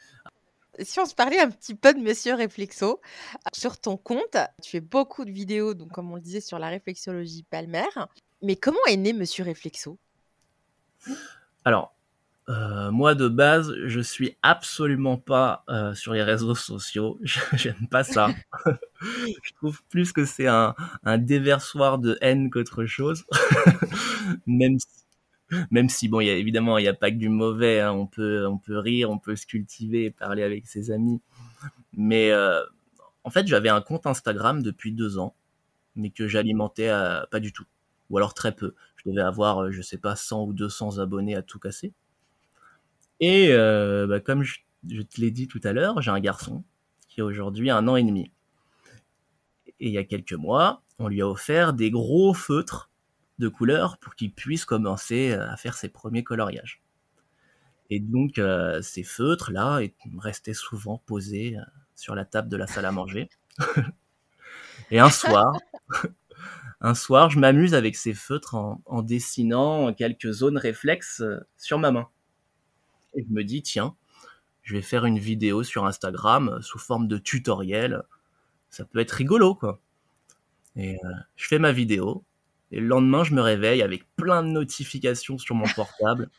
[0.83, 3.01] si on se parlait un petit peu de Monsieur Réflexo,
[3.53, 6.69] sur ton compte, tu fais beaucoup de vidéos, donc comme on le disait, sur la
[6.69, 8.09] réflexologie palmaire.
[8.43, 9.99] Mais comment est né Monsieur Réflexo?
[11.65, 11.95] Alors,
[12.49, 17.19] euh, moi de base, je suis absolument pas euh, sur les réseaux sociaux.
[17.53, 18.29] J'aime pas ça.
[19.01, 23.25] je trouve plus que c'est un, un déversoir de haine qu'autre chose.
[24.47, 24.89] Même si
[25.71, 27.81] même si bon, y a, évidemment, il n'y a pas que du mauvais.
[27.81, 27.93] Hein.
[27.93, 31.21] On peut, rire, on peut se cultiver, parler avec ses amis.
[31.93, 32.63] Mais euh,
[33.25, 35.35] en fait, j'avais un compte Instagram depuis deux ans,
[35.97, 36.91] mais que j'alimentais
[37.31, 37.67] pas du tout,
[38.09, 38.75] ou alors très peu.
[38.97, 41.93] Je devais avoir, euh, je sais pas, 100 ou 200 abonnés à tout casser.
[43.21, 44.59] Et euh, bah, comme je,
[45.03, 46.65] te l'ai dit tout à l'heure, j'ai un garçon
[47.09, 48.31] qui a aujourd'hui un an et demi.
[49.67, 52.90] Et il y a quelques mois, on lui a offert des gros feutres
[53.49, 56.83] couleurs pour qu'il puisse commencer euh, à faire ses premiers coloriages.
[57.91, 59.81] Et donc euh, ces feutres là
[60.19, 61.63] restaient souvent posés euh,
[61.97, 63.29] sur la table de la salle à manger.
[64.91, 65.53] et un soir,
[66.81, 71.23] un soir, je m'amuse avec ces feutres en, dessinant quelques zones réflexes
[71.57, 72.09] sur ma main.
[73.15, 73.97] Et je me dis tiens,
[74.63, 78.03] je vais faire une vidéo sur Instagram sous forme de tutoriel.
[78.71, 79.81] Ça peut être rigolo quoi.
[80.77, 80.97] Et
[81.35, 82.25] je fais ma vidéo,
[82.73, 86.31] et le lendemain, je me réveille avec plein de notifications sur mon portable.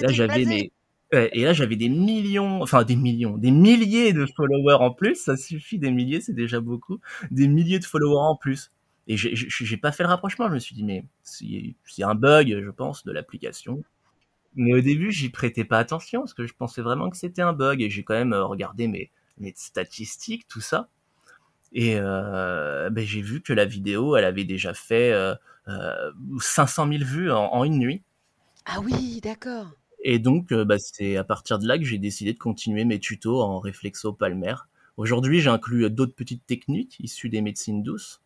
[0.00, 0.72] là, j'avais des...
[1.12, 5.16] et là, j'avais des millions, enfin des millions, des milliers de followers en plus.
[5.16, 7.00] Ça suffit, des milliers, c'est déjà beaucoup.
[7.30, 8.70] Des milliers de followers en plus.
[9.06, 10.48] Et j'ai pas fait le rapprochement.
[10.48, 13.82] Je me suis dit, mais c'est un bug, je pense, de l'application.
[14.56, 17.52] Mais au début, j'y prêtais pas attention parce que je pensais vraiment que c'était un
[17.52, 17.82] bug.
[17.82, 20.88] Et j'ai quand même euh, regardé mes, mes statistiques, tout ça.
[21.72, 25.34] Et euh, ben, j'ai vu que la vidéo, elle avait déjà fait euh,
[25.66, 28.02] 500 euh, 000 vues en, une nuit.
[28.66, 29.66] Ah oui, d'accord.
[30.02, 32.98] Et donc, euh, bah, c'est à partir de là que j'ai décidé de continuer mes
[32.98, 34.68] tutos en réflexo palmaire.
[34.96, 38.20] Aujourd'hui, j'inclus d'autres petites techniques issues des médecines douces.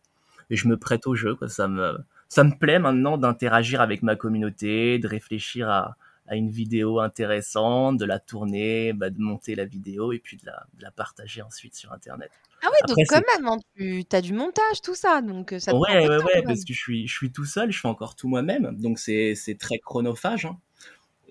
[0.49, 1.35] Et je me prête au jeu.
[1.35, 1.47] Quoi.
[1.49, 1.97] Ça, me,
[2.27, 5.95] ça me plaît maintenant d'interagir avec ma communauté, de réfléchir à,
[6.29, 10.45] à une vidéo intéressante, de la tourner, bah, de monter la vidéo et puis de
[10.45, 12.29] la, de la partager ensuite sur Internet.
[12.61, 16.07] Ah oui, donc quand même, hein, tu as du montage, tout ça, donc ça Ouais,
[16.07, 18.75] ouais, ouais, parce que je suis, je suis tout seul, je fais encore tout moi-même,
[18.79, 20.45] donc c'est très chronophage.
[20.45, 20.57] Hein.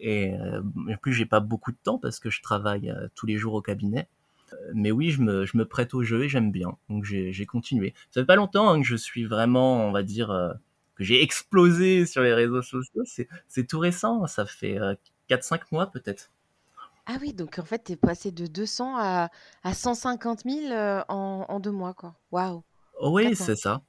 [0.00, 3.26] Et euh, en plus, j'ai pas beaucoup de temps parce que je travaille euh, tous
[3.26, 4.08] les jours au cabinet.
[4.52, 7.46] Euh, mais oui, je me, je me prête au jeu et j'aime bien, donc j'ai
[7.46, 7.94] continué.
[8.10, 10.56] Ça fait pas longtemps hein, que je suis vraiment, on va dire,
[10.98, 13.04] que j'ai explosé sur les réseaux sociaux.
[13.46, 14.78] C'est tout récent, ça fait
[15.30, 16.30] 4-5 mois peut-être.
[17.10, 19.30] Ah oui, donc en fait, tu es passé de 200 à,
[19.62, 22.14] à 150 000 euh, en, en, deux mois, quoi.
[22.32, 22.62] Waouh.
[23.02, 23.80] oui, c'est ça.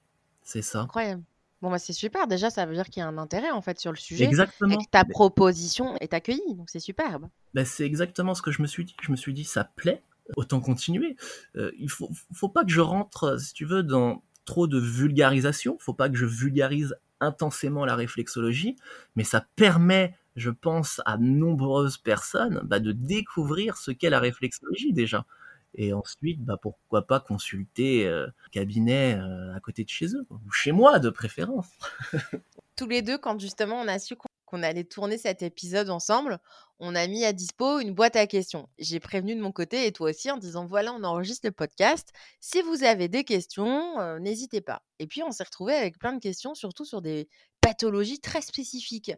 [0.41, 0.81] C'est ça.
[0.81, 1.23] Incroyable.
[1.61, 2.27] Bon, bah, c'est super.
[2.27, 4.23] Déjà, ça veut dire qu'il y a un intérêt, en fait, sur le sujet.
[4.23, 4.73] Exactement.
[4.73, 6.55] Et que ta proposition est accueillie.
[6.55, 7.27] Donc, c'est superbe.
[7.53, 8.95] Bah, c'est exactement ce que je me suis dit.
[9.01, 10.01] Je me suis dit, ça plaît,
[10.37, 11.17] autant continuer.
[11.57, 15.77] Euh, il faut, faut pas que je rentre, si tu veux, dans trop de vulgarisation.
[15.79, 18.77] Faut pas que je vulgarise intensément la réflexologie,
[19.15, 24.91] mais ça permet je pense à nombreuses personnes bah, de découvrir ce qu'est la réflexologie
[24.91, 25.27] déjà.
[25.75, 30.51] Et ensuite, bah, pourquoi pas consulter euh, cabinet euh, à côté de chez eux, ou
[30.51, 31.67] chez moi de préférence.
[32.75, 34.15] Tous les deux, quand justement on a su
[34.49, 36.39] qu'on allait tourner cet épisode ensemble,
[36.79, 38.67] on a mis à dispo une boîte à questions.
[38.79, 42.09] J'ai prévenu de mon côté et toi aussi en disant voilà, on enregistre le podcast.
[42.39, 44.81] Si vous avez des questions, euh, n'hésitez pas.
[44.97, 47.29] Et puis on s'est retrouvé avec plein de questions, surtout sur des
[47.61, 49.11] pathologies très spécifiques.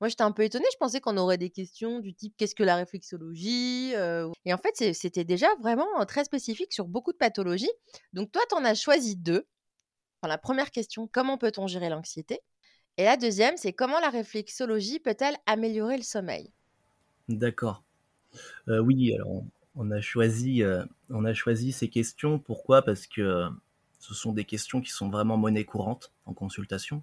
[0.00, 0.66] Moi, j'étais un peu étonnée.
[0.72, 4.58] Je pensais qu'on aurait des questions du type qu'est-ce que la réflexologie euh, Et en
[4.58, 7.70] fait, c'était déjà vraiment très spécifique sur beaucoup de pathologies.
[8.12, 9.46] Donc toi, tu en as choisi deux.
[10.22, 12.40] la première question, comment peut-on gérer l'anxiété?
[12.98, 16.50] Et la deuxième, c'est comment la réflexologie peut-elle améliorer le sommeil?
[17.28, 17.84] D'accord.
[18.66, 19.44] Euh, oui, alors
[19.76, 22.40] on a choisi, euh, on a choisi ces questions.
[22.40, 22.82] Pourquoi?
[22.82, 23.48] Parce que euh,
[24.00, 27.02] ce sont des questions qui sont vraiment monnaie courante en consultation.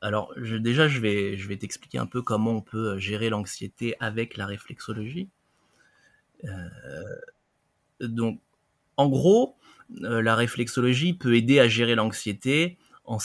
[0.00, 4.36] alors déjà, je vais, je vais t'expliquer un peu comment on peut gérer l'anxiété avec
[4.36, 5.28] la réflexologie.
[8.00, 8.40] donc,
[8.96, 9.56] en gros,
[9.90, 12.76] la réflexologie peut aider à gérer l'anxiété
[13.10, 13.18] en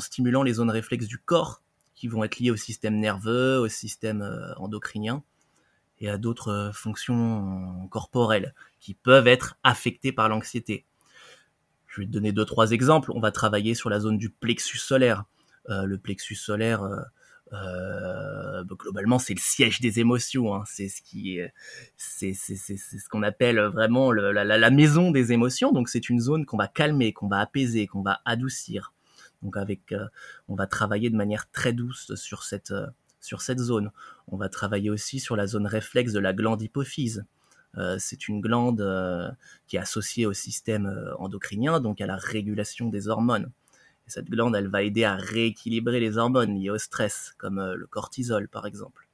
[0.00, 1.62] stimulant, les zones réflexes du corps
[1.94, 5.22] qui vont être liées au système nerveux, au système euh, endocrinien
[6.00, 10.84] et à d'autres euh, fonctions corporelles qui peuvent être affectées par l'anxiété.
[11.86, 13.12] Je vais te donner deux trois exemples.
[13.14, 15.24] On va travailler sur la zone du plexus solaire.
[15.70, 16.88] Euh, le plexus solaire,
[17.50, 20.54] bah, globalement, c'est le siège des émotions.
[20.54, 20.64] Hein.
[20.66, 21.38] C'est ce qui,
[21.96, 25.72] c'est ce qu'on appelle vraiment la, maison des émotions.
[25.72, 28.92] Donc, c'est une zone qu'on va calmer, qu'on va apaiser, qu'on va adoucir.
[29.42, 29.94] Donc, avec,
[30.48, 32.74] on va travailler de manière très douce sur cette
[33.20, 33.90] sur cette zone.
[34.28, 37.24] On va travailler aussi sur la zone réflexe de la glande hypophyse.
[37.98, 43.50] c'est une glande qui est associée au système endocrinien, donc à la régulation des hormones
[44.08, 47.86] cette glande, elle va aider à rééquilibrer les hormones liées au stress, comme euh, le
[47.86, 49.08] cortisol par exemple.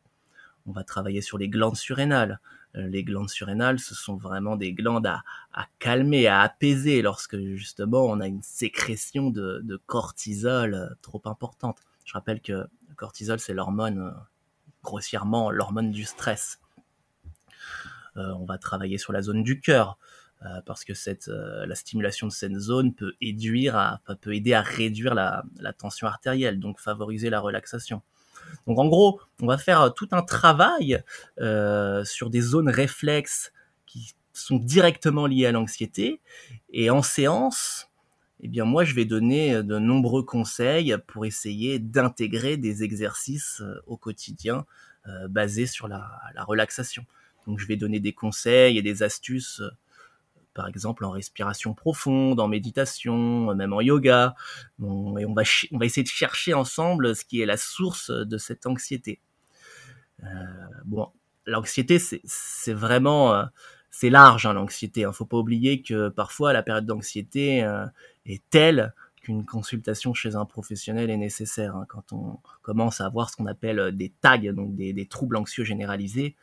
[0.67, 2.41] On va travailler sur les glandes surrénales.
[2.77, 5.23] Euh, les glandes surrénales, ce sont vraiment des glandes à,
[5.79, 11.79] calmer, à apaiser lorsque justement on a une sécrétion de, cortisol euh, trop importante.
[12.05, 14.15] Je rappelle que le cortisol, c'est l'hormone,
[14.83, 16.61] grossièrement l'hormone du stress.
[18.15, 19.99] on va travailler sur la zone du cœur.
[20.45, 25.43] Euh, parce que cette, euh, la stimulation de cette zone peut, aider à réduire la,
[25.79, 28.03] tension artérielle, donc favoriser la relaxation.
[28.67, 31.03] Donc en gros, on va faire euh, tout un travail
[32.05, 33.53] sur des zones réflexes
[33.87, 36.21] qui sont directement liées à l'anxiété.
[36.71, 37.89] Et en séance,
[38.41, 43.97] eh bien moi je vais donner de nombreux conseils pour essayer d'intégrer des exercices au
[43.97, 44.67] quotidien
[45.29, 47.07] basés sur la, relaxation.
[47.47, 49.63] Donc je vais donner des conseils et des astuces
[50.55, 54.35] par exemple en respiration profonde, en méditation, même en yoga.
[54.81, 58.39] et on va, on va essayer de chercher ensemble ce qui est la source de
[58.39, 59.21] cette anxiété.
[60.23, 60.27] Euh,
[60.85, 61.09] bon,
[61.47, 63.45] l'anxiété, c'est vraiment, euh,
[63.91, 65.01] c'est large hein, l'anxiété.
[65.01, 65.13] Il hein.
[65.13, 67.87] faut pas oublier que parfois la période d'anxiété euh,
[68.27, 71.77] est telle qu'une consultation chez un professionnel est nécessaire.
[71.77, 71.87] Hein.
[71.89, 75.65] Quand on commence à avoir ce qu'on appelle des tags, donc des, des troubles anxieux
[75.65, 76.37] généralisés,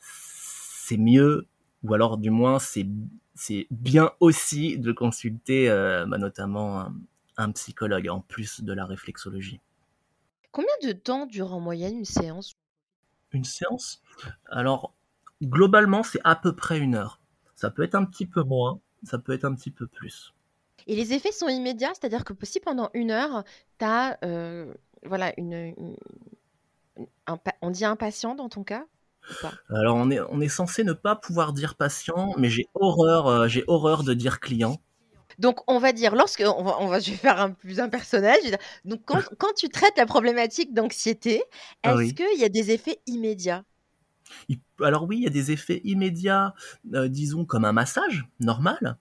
[0.00, 1.46] c'est mieux,
[1.84, 2.86] ou alors du moins c'est
[3.38, 6.92] c'est bien aussi de consulter euh, bah, notamment
[7.36, 9.60] un, psychologue en plus de la réflexologie.
[10.50, 12.56] Combien de temps dure en moyenne une séance?
[13.30, 14.02] Une séance?
[14.50, 14.92] Alors,
[15.40, 17.20] globalement, c'est à peu près une heure.
[17.54, 20.34] Ça peut être un petit peu moins, ça peut être un petit peu plus.
[20.88, 23.44] Et les effets sont immédiats, c'est-à-dire que si pendant une heure,
[23.78, 24.74] tu as euh,
[25.04, 25.94] voilà, une,
[27.62, 28.84] on dit impatient dans ton cas?
[29.70, 33.48] Alors on est, on est censé ne pas pouvoir dire patient, mais j'ai horreur, euh,
[33.48, 34.80] j'ai horreur de dire client.
[35.38, 37.88] Donc, on va dire, lorsque, on va, on va je vais faire un plus un
[37.88, 38.56] personnage.
[38.84, 41.42] Donc, quand, quand tu traites la problématique d'anxiété,
[41.82, 43.64] ah est-ce qu'il y a des effets immédiats?
[44.82, 46.54] Alors oui, il y a des effets immédiats,
[46.94, 48.98] euh, disons comme un massage normal.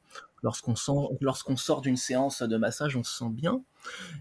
[0.47, 0.75] Lorsqu'on
[1.19, 3.61] lorsqu'on sort d'une séance de massage, on se sent bien.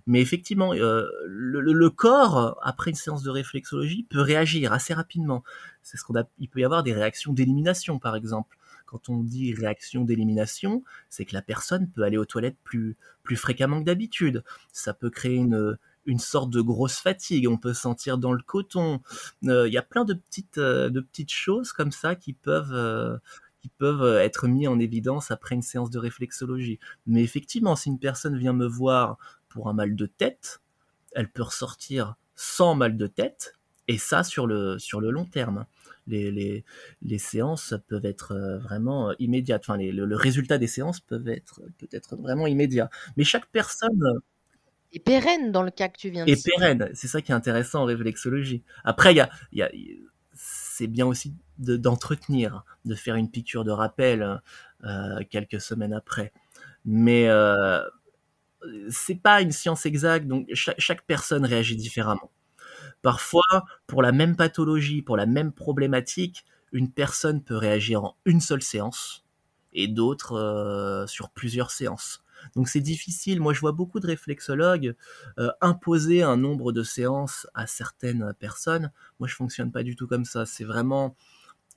[0.09, 5.45] Mais effectivement, euh, le, corps, après une séance de réflexologie, peut réagir assez rapidement.
[5.85, 8.59] C'est ce qu'on il peut y avoir des réactions d'élimination, par exemple.
[8.87, 13.37] Quand on dit réaction d'élimination, c'est que la personne peut aller aux toilettes plus, plus
[13.37, 14.43] fréquemment que d'habitude.
[14.73, 17.47] Ça peut créer une, une sorte de grosse fatigue.
[17.49, 19.01] On peut sentir dans le coton.
[19.45, 23.21] Euh, il y a plein de petites, euh, de petites choses comme ça qui peuvent,
[23.67, 26.79] qui peuvent être mis en évidence après une séance de réflexologie.
[27.07, 30.61] Mais effectivement, si une personne vient me voir pour un mal de tête,
[31.13, 33.55] elle peut ressortir sans mal de tête,
[33.89, 35.67] et ça sur le, sur le long terme.
[36.07, 36.65] Les, les,
[37.03, 39.65] les séances peuvent être euh, vraiment immédiates.
[39.65, 42.89] Enfin, le, résultat des séances peuvent être peut-être vraiment immédiat.
[43.17, 44.21] Mais chaque personne.
[44.93, 47.35] Et pérenne dans le cas que tu viens de Et pérenne, c'est ça qui est
[47.35, 48.63] intéressant en réflexologie.
[48.85, 49.71] Après, il y a, y a
[50.35, 54.41] c'est bien aussi d'entretenir, de, faire une piqûre de rappel
[54.85, 56.33] euh, quelques semaines après.
[56.85, 57.81] Mais euh,
[58.91, 62.31] c'est pas une science exacte, donc chaque, personne réagit différemment.
[63.03, 68.41] Parfois, pour la même pathologie, pour la même problématique, une personne peut réagir en une
[68.41, 69.25] seule séance
[69.73, 72.23] et d'autres euh, sur plusieurs séances.
[72.55, 73.41] Donc c'est difficile.
[73.41, 74.95] Moi, je vois beaucoup de réflexologues
[75.61, 78.93] imposer un nombre de séances à certaines personnes.
[79.19, 80.45] Moi, je fonctionne pas du tout comme ça.
[80.45, 81.17] C'est vraiment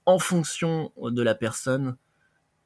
[0.10, 1.96] en fonction de la personne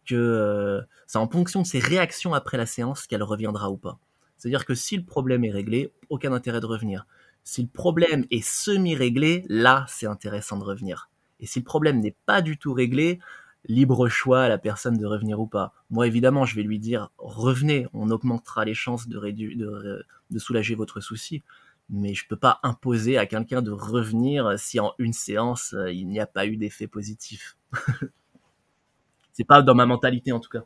[0.05, 3.99] que euh, c'est en fonction de ses réactions après la séance qu'elle reviendra ou pas.
[4.37, 7.05] C'est-à-dire que si le problème est réglé, aucun intérêt de revenir.
[7.43, 11.09] Si le problème est semi-réglé, là, c'est intéressant de revenir.
[11.41, 13.19] Et si le problème n'est pas du tout réglé,
[13.65, 15.73] libre choix à la personne de revenir ou pas.
[15.89, 20.75] Moi, évidemment, je vais lui dire revenez, on augmentera les chances de, de, de soulager
[20.75, 21.43] votre souci.
[21.89, 26.07] Mais je peux pas imposer à quelqu'un de revenir si en une séance euh, il
[26.07, 27.57] n'y a pas eu d'effet positif.
[29.33, 30.63] C'est pas dans ma mentalité en tout cas.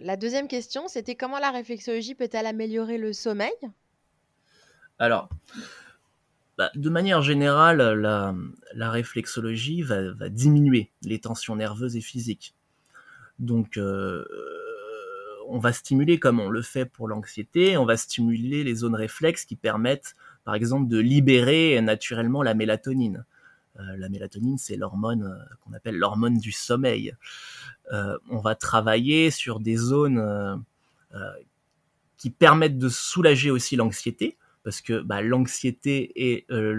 [0.00, 3.52] La deuxième question, c'était comment la réflexologie peut-elle améliorer le sommeil?
[4.98, 5.28] Alors,
[6.58, 12.54] bah, de manière générale, la, réflexologie va, diminuer les tensions nerveuses et physiques.
[13.38, 14.24] Donc, euh,
[15.48, 19.44] on va stimuler, comme on le fait pour l'anxiété, on va stimuler les zones réflexes
[19.44, 23.24] qui permettent, par exemple, de libérer naturellement la mélatonine.
[23.78, 27.14] Euh, la mélatonine, c'est l'hormone euh, qu'on appelle l'hormone du sommeil.
[27.90, 30.64] on va travailler sur des zones
[32.16, 36.72] qui permettent de soulager aussi l'anxiété parce que bah, l'anxiété et euh,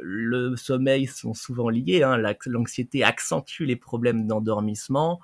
[0.00, 2.04] le, sommeil sont souvent liés.
[2.04, 2.16] Hein.
[2.46, 5.20] L'anxiété accentue les problèmes d'endormissement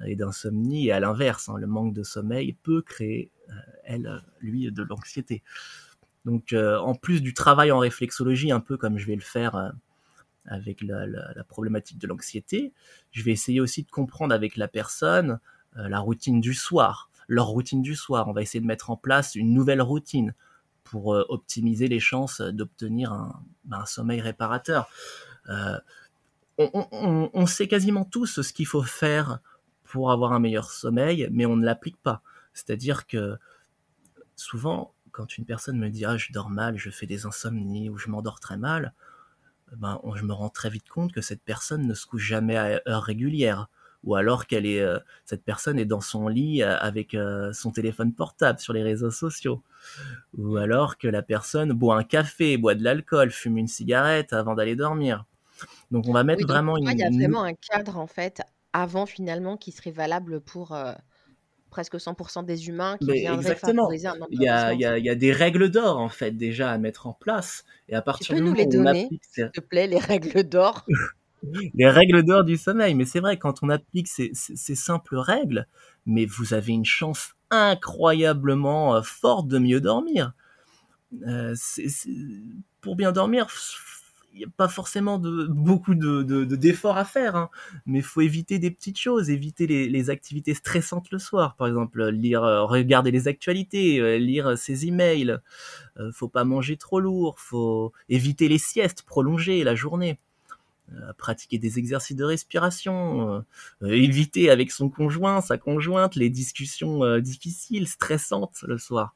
[0.00, 3.52] euh, et d'insomnie, et à l'inverse, hein, le manque de sommeil peut créer, euh,
[3.84, 5.44] elle, lui, de l'anxiété.
[6.24, 9.72] Donc, en plus du travail en réflexologie, un peu comme je vais le faire
[10.46, 11.04] avec la,
[11.48, 12.72] problématique de l'anxiété,
[13.10, 15.40] je vais essayer aussi de comprendre avec la personne
[15.74, 18.28] la routine du soir, leur routine du soir.
[18.28, 20.32] On va essayer de mettre en place une nouvelle routine
[20.84, 24.88] pour euh, optimiser les chances d'obtenir un, ben, sommeil réparateur.
[25.48, 25.78] Euh,
[26.58, 29.40] on, sait quasiment tous ce qu'il faut faire
[29.84, 32.22] pour avoir un meilleur sommeil, mais on ne l'applique pas.
[32.54, 33.36] C'est-à-dire que
[34.36, 37.96] souvent, quand une personne me dit ah je dors mal, je fais des insomnies ou
[37.96, 38.94] je m'endors très mal,
[39.76, 42.82] ben je me rends très vite compte que cette personne ne se couche jamais à
[42.86, 43.68] heure régulière
[44.04, 47.70] ou alors qu'elle est euh, cette personne est dans son lit euh, avec euh, son
[47.70, 49.62] téléphone portable sur les réseaux sociaux.
[50.36, 54.54] Ou alors que la personne boit un café, boit de l'alcool, fume une cigarette avant
[54.54, 55.24] d'aller dormir.
[55.90, 56.88] Donc on va mettre vraiment une...
[56.88, 60.76] Il y a vraiment un cadre en fait avant finalement qui serait valable pour
[61.70, 65.04] presque 100% des humains qui viendraient favoriser un il y, a, il, y a, il
[65.04, 67.64] y a des règles d'or en fait déjà à mettre en place.
[67.88, 70.86] Et à partir tu peux nous les donner, s'il te plaît, les règles d'or?
[71.74, 72.94] les règles d'or du sommeil.
[72.94, 75.66] Mais c'est vrai, quand on applique ces, simples règles,
[76.06, 80.32] mais vous avez une chance incroyablement euh, forte de mieux dormir.
[81.26, 81.54] Euh,
[82.80, 83.46] pour bien dormir,
[84.32, 87.50] il n'y a pas forcément de, beaucoup de, d'efforts à faire, hein.
[87.84, 92.08] mais il faut éviter des petites choses, éviter les, activités stressantes le soir, par exemple
[92.08, 95.36] lire, euh, regarder les actualités, lire ses emails.
[96.12, 100.18] faut pas manger trop lourd, faut éviter les siestes prolongées la journée.
[100.90, 103.40] Euh, pratiquer des exercices de respiration, euh,
[103.82, 109.14] euh, éviter avec son conjoint, sa conjointe, les discussions difficiles, stressantes le soir.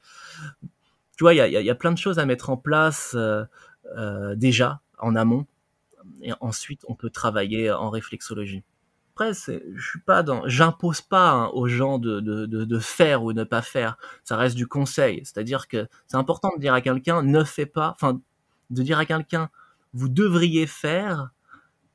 [1.16, 3.16] Tu vois, il y a, plein de choses à mettre en place
[4.36, 5.46] déjà en amont,
[6.22, 8.62] et ensuite on peut travailler en réflexologie.
[9.14, 13.32] Après, je suis pas dans, j'impose pas hein, aux gens de, de, de, faire ou
[13.32, 13.96] ne pas faire.
[14.24, 15.22] Ça reste du conseil.
[15.24, 18.20] C'est-à-dire que c'est important de dire à quelqu'un ne fais pas, enfin,
[18.70, 19.50] de dire à quelqu'un
[19.94, 21.30] vous devriez faire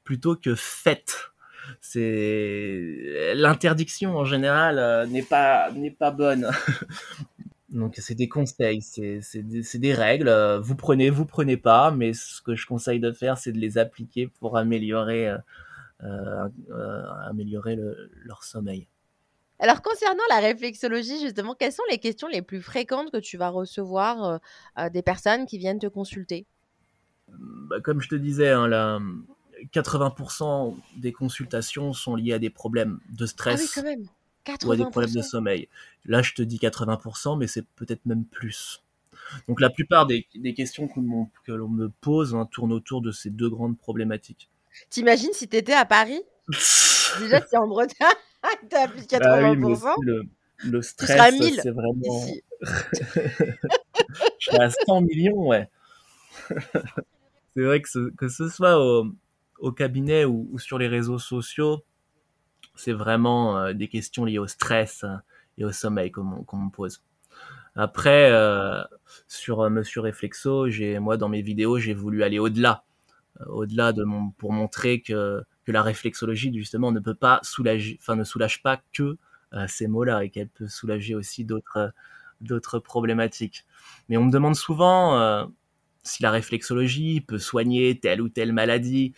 [0.04, 1.32] plutôt que faites.
[1.80, 6.50] C'est l'interdiction en général euh, n'est pas n'est pas bonne.
[7.70, 10.30] Donc c'est des conseils, c'est des, des, règles.
[10.62, 13.78] Vous prenez, vous prenez pas, mais ce que je conseille de faire, c'est de les
[13.78, 15.38] appliquer pour améliorer euh,
[16.04, 17.78] euh, améliorer
[18.26, 18.88] leur sommeil.
[19.60, 23.50] Alors concernant la réflexologie, justement, quelles sont les questions les plus fréquentes que tu vas
[23.50, 24.42] recevoir
[24.92, 26.46] des personnes qui viennent te consulter?
[27.30, 29.00] Bah, Comme je te disais, hein, la,
[29.74, 33.80] 80% des consultations sont liées à des problèmes de stress
[34.66, 35.68] ou à des problèmes de sommeil.
[36.06, 38.82] Là, je te dis 80%, mais c'est peut-être même plus.
[39.48, 41.00] Donc la plupart des, questions que
[41.52, 44.50] l'on me pose hein, tournent autour de ces deux grandes problématiques.
[44.90, 46.22] T'imagines si tu étais à Paris?
[47.20, 48.08] Déjà, c'est en Bretagne,
[48.70, 49.96] t'as plus 80%.
[50.02, 50.24] le,
[50.66, 52.26] le, stress, c'est vraiment...
[52.62, 55.68] je suis à 100 millions, ouais.
[57.54, 59.06] c'est vrai que ce, que ce soit au,
[59.62, 61.84] au cabinet ou, sur les réseaux sociaux,
[62.76, 65.06] c'est vraiment euh, des questions liées au stress
[65.58, 67.04] et au sommeil qu'on me pose.
[67.76, 68.82] Après, euh,
[69.28, 72.84] sur euh, Monsieur Réflexo, j'ai moi dans mes vidéos, j'ai voulu aller au-delà,
[73.48, 78.16] au-delà de mon pour montrer que que la réflexologie justement ne peut pas soulager, enfin
[78.16, 79.18] ne soulage pas que
[79.68, 81.94] ces mots-là et qu'elle peut soulager aussi d'autres
[82.42, 83.66] d'autres problématiques.
[84.10, 85.48] Mais on me demande souvent
[86.04, 89.14] si la réflexologie peut soigner telle ou telle maladie.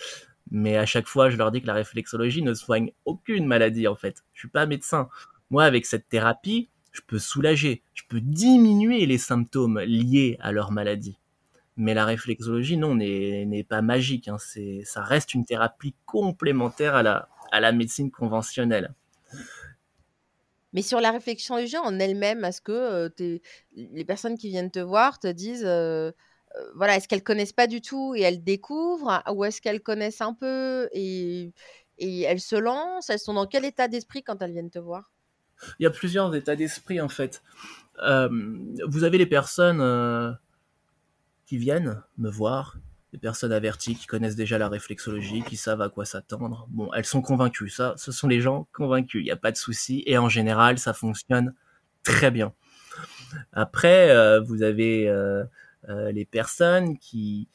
[0.51, 3.95] Mais à chaque fois, je leur dis que la réflexologie ne soigne aucune maladie en
[3.95, 4.23] fait.
[4.33, 5.09] Je suis pas médecin.
[5.49, 10.71] Moi, avec cette thérapie, je peux soulager, je peux diminuer les symptômes liés à leur
[10.71, 11.17] maladie.
[11.75, 14.27] Mais la réflexologie, non, n'est pas magique.
[14.27, 14.37] Hein.
[14.83, 18.93] Ça reste une thérapie complémentaire à la, à la médecine conventionnelle.
[20.73, 23.39] Mais sur la réflexologie en elle-même, est-ce que euh,
[23.75, 26.11] les personnes qui viennent te voir te disent, euh,
[26.75, 30.33] voilà, est-ce qu'elles connaissent pas du tout et elles découvrent, ou est-ce qu'elles connaissent un
[30.33, 31.51] peu et,
[31.97, 35.11] et elles se lancent Elles sont dans quel état d'esprit quand elles viennent te voir?
[35.79, 37.41] Il y a plusieurs états d'esprit en fait.
[37.97, 40.31] Vous avez les personnes euh,
[41.45, 42.77] qui viennent me voir,
[43.11, 46.67] les personnes averties qui connaissent déjà la réflexologie, qui savent à quoi s'attendre.
[46.69, 47.69] Bon, elles sont convaincues.
[47.69, 49.21] Ça, ce sont les gens convaincus.
[49.21, 50.03] Il n'y a pas de souci.
[50.07, 51.53] Et en général, ça fonctionne
[52.01, 52.53] très bien.
[53.51, 55.43] Après, euh, vous avez euh,
[55.87, 57.47] les personnes qui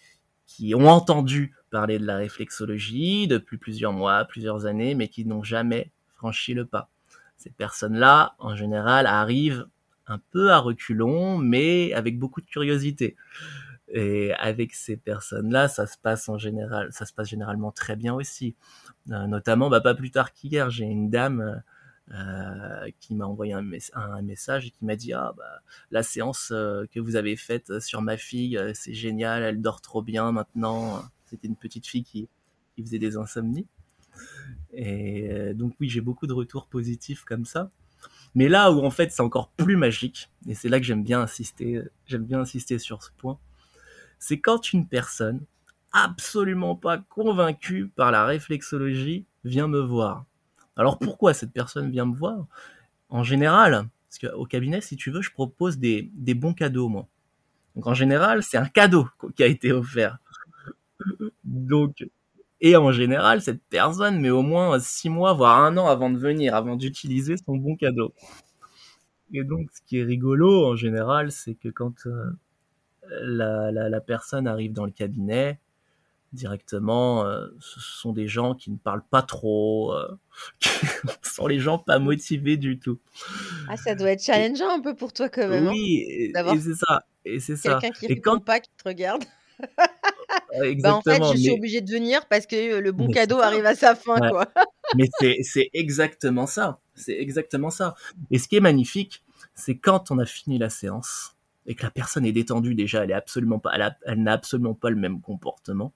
[0.48, 5.44] qui ont entendu parler de la réflexologie depuis plusieurs mois, plusieurs années, mais qui n'ont
[5.44, 6.90] jamais franchi le pas.
[7.36, 9.66] Ces personnes-là, en général, arrivent
[10.08, 13.14] un peu à reculons, mais avec beaucoup de curiosité.
[13.88, 18.14] Et avec ces personnes-là, ça se passe en général, ça se passe généralement très bien
[18.14, 18.56] aussi.
[19.10, 21.62] Euh, notamment, bah, pas plus tard qu'hier, j'ai une dame
[22.14, 26.50] euh, qui m'a envoyé un, un, message et qui m'a dit ah bah la séance
[26.52, 30.32] euh, que vous avez faite sur ma fille, euh, c'est génial, elle dort trop bien
[30.32, 31.02] maintenant.
[31.26, 32.28] C'était une petite fille qui,
[32.74, 33.66] qui faisait des insomnies.
[34.72, 37.70] Et euh, donc oui, j'ai beaucoup de retours positifs comme ça.
[38.34, 41.20] Mais là où en fait c'est encore plus magique, et c'est là que j'aime bien
[41.20, 43.38] insister, j'aime bien insister sur ce point,
[44.18, 45.40] c'est quand une personne
[45.92, 50.24] absolument pas convaincue par la réflexologie vient me voir.
[50.78, 52.46] Alors pourquoi cette personne vient me voir?
[53.10, 57.06] En général, parce qu'au cabinet, si tu veux, je propose des, bons cadeaux, moi.
[57.76, 59.06] Donc en général, c'est un cadeau
[59.36, 60.18] qui a été offert.
[61.44, 62.06] Donc
[62.60, 66.18] et en général, cette personne met au moins six mois, voire un an avant de
[66.18, 68.12] venir, avant d'utiliser son bon cadeau.
[69.32, 72.32] Et donc, ce qui est rigolo en général, c'est que quand euh,
[73.22, 75.60] la, personne arrive dans le cabinet,
[76.32, 80.08] directement, euh, ce sont des gens qui ne parlent pas trop, euh,
[80.60, 80.68] ce
[81.22, 82.98] sont les gens pas motivés du tout.
[83.68, 85.68] Ah, ça doit être challengeant un peu pour toi quand même.
[85.68, 87.02] Hein, oui, hein, et c'est ça.
[87.24, 87.78] Et c'est ça.
[87.80, 88.44] Quelqu'un qui ne quand...
[88.44, 89.24] pas, qui te regarde.
[90.82, 91.54] bah en fait, je suis mais...
[91.54, 94.30] obligée de venir parce que le bon mais cadeau arrive à sa fin, ouais.
[94.30, 94.46] quoi.
[94.96, 95.08] mais
[95.42, 96.78] c'est exactement ça.
[96.94, 97.94] C'est exactement ça.
[98.30, 99.24] Et ce qui est magnifique,
[99.54, 103.10] c'est quand on a fini la séance et que la personne est détendue déjà, elle
[103.10, 103.72] est absolument pas,
[104.06, 105.92] elle n'a absolument pas le même comportement.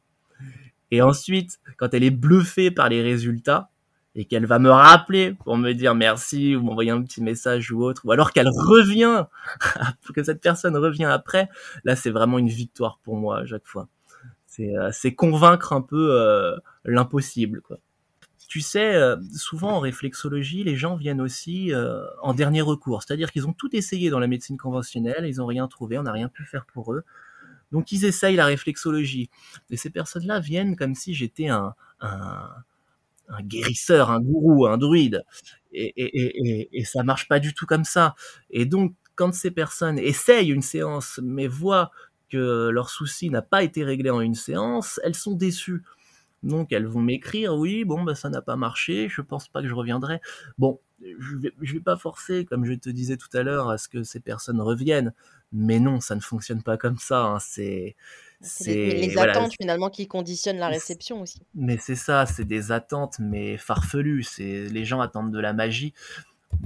[0.90, 3.70] Et ensuite, quand elle est bluffée par les résultats
[4.14, 7.82] et qu'elle va me rappeler pour me dire merci ou m'envoyer un petit message ou
[7.82, 9.24] autre, ou alors qu'elle revient,
[10.14, 11.48] que cette personne revient après,
[11.84, 13.88] là c'est vraiment une victoire pour moi à chaque fois.
[14.46, 17.62] C'est euh, convaincre un peu euh, l'impossible.
[18.48, 21.72] Tu sais, euh, souvent en réflexologie, les gens viennent aussi
[22.20, 25.66] en dernier recours, c'est-à-dire qu'ils ont tout essayé dans la médecine conventionnelle, ils n'ont rien
[25.68, 27.02] trouvé, on n'a rien pu faire pour eux.
[27.72, 29.30] Donc ils essayent la réflexologie.
[29.70, 31.74] Et ces personnes-là viennent comme si j'étais un,
[33.42, 35.24] guérisseur, un gourou, un druide.
[35.72, 38.14] Et ça marche pas du tout comme ça.
[38.50, 41.90] Et donc, quand ces personnes essayent une séance, mais voient
[42.30, 45.82] que leur souci n'a pas été réglé en une séance, elles sont déçues.
[46.42, 49.68] Donc elles vont m'écrire, oui, bon, bah, ça n'a pas marché, je pense pas que
[49.68, 50.20] je reviendrai.
[50.58, 50.80] Bon,
[51.18, 53.88] je vais, je vais pas forcer, comme je te disais tout à l'heure, à ce
[53.88, 55.12] que ces personnes reviennent.
[55.52, 57.24] Mais non, ça ne fonctionne pas comme ça.
[57.24, 57.38] Hein.
[57.38, 57.96] C'est,
[58.66, 59.32] les, les voilà.
[59.32, 61.40] attentes finalement qui conditionnent la réception aussi.
[61.54, 64.24] Mais c'est ça, c'est des attentes, mais farfelues.
[64.24, 65.92] C'est les gens attendent de la magie.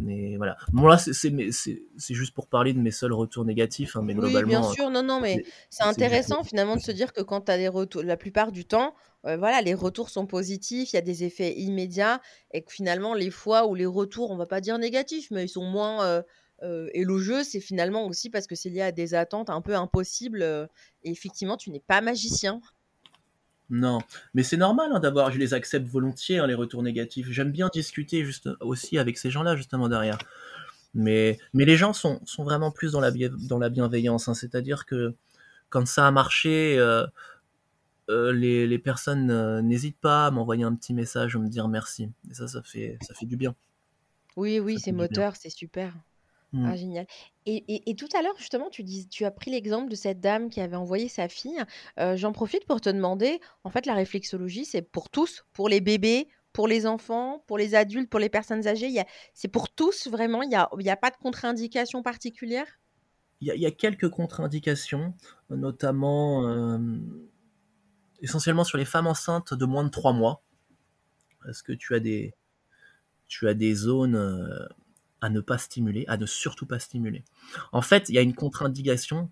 [0.00, 0.56] Mais voilà.
[0.72, 4.40] Bon là, c'est juste pour parler de mes seuls retours négatifs, hein, mais globalement.
[4.40, 7.52] Oui, bien sûr, non, non, mais c'est intéressant finalement de se dire que quand tu
[7.52, 8.94] as des retours, la plupart du temps,
[9.26, 12.20] euh, voilà, les retours sont positifs, il y a des effets immédiats,
[12.52, 15.48] et que finalement, les fois où les retours, on va pas dire négatifs, mais ils
[15.48, 16.22] sont moins euh,
[16.62, 20.68] euh, élogieux, c'est finalement aussi parce que c'est lié à des attentes un peu impossibles.
[21.02, 22.60] et effectivement, tu n'es pas magicien.
[23.68, 23.98] Non,
[24.34, 27.26] mais c'est normal hein, d'avoir, je les accepte volontiers, hein, les retours négatifs.
[27.30, 30.18] J'aime bien discuter juste aussi avec ces gens-là, justement, derrière.
[30.94, 34.28] Mais, mais les gens sont, sont vraiment plus dans la, dans la bienveillance.
[34.28, 34.34] Hein.
[34.34, 35.14] C'est-à-dire que
[35.68, 37.06] quand ça a marché, euh,
[38.08, 41.68] euh, les, les, personnes euh, n'hésitent pas à m'envoyer un petit message ou me dire
[41.68, 42.10] merci.
[42.30, 43.54] Et ça, ça fait, ça fait du bien.
[44.36, 45.92] Oui, oui, c'est moteur, c'est super.
[46.52, 46.66] Mmh.
[46.66, 47.06] Ah, génial.
[47.44, 50.48] Et, et, tout à l'heure, justement, tu, dis, tu as pris l'exemple de cette dame
[50.48, 51.62] qui avait envoyé sa fille.
[52.14, 56.28] J'en profite pour te demander, en fait, la réflexologie, c'est pour tous, pour les bébés,
[56.52, 59.02] pour les enfants, pour les adultes, pour les personnes âgées.
[59.34, 60.42] C'est pour tous, vraiment?
[60.42, 62.66] Il n'y a, y a pas de contre-indication particulière?
[63.40, 65.12] Il y, a, quelques contre-indications,
[65.50, 66.80] notamment
[68.22, 70.42] essentiellement sur les femmes enceintes de moins de 3 mois.
[71.44, 72.34] Parce que tu as des,
[73.28, 74.16] tu as des zones
[75.20, 77.24] à ne pas stimuler, à ne surtout pas stimuler.
[77.72, 79.30] En fait, il y a une contre-indication,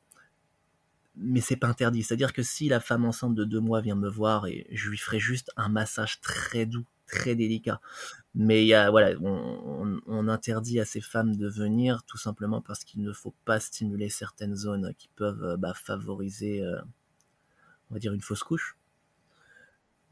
[1.17, 2.03] mais c'est pas interdit.
[2.03, 4.99] C'est-à-dire que si la femme enceinte de deux mois vient me voir et je lui
[4.99, 7.81] ferai juste un massage très doux, très délicat,
[8.35, 12.83] mais il y a, voilà, on, interdit à ces femmes de venir tout simplement parce
[12.83, 16.81] qu'il ne faut pas stimuler certaines zones qui peuvent bah, favoriser, euh,
[17.91, 18.77] on va dire, une fausse couche.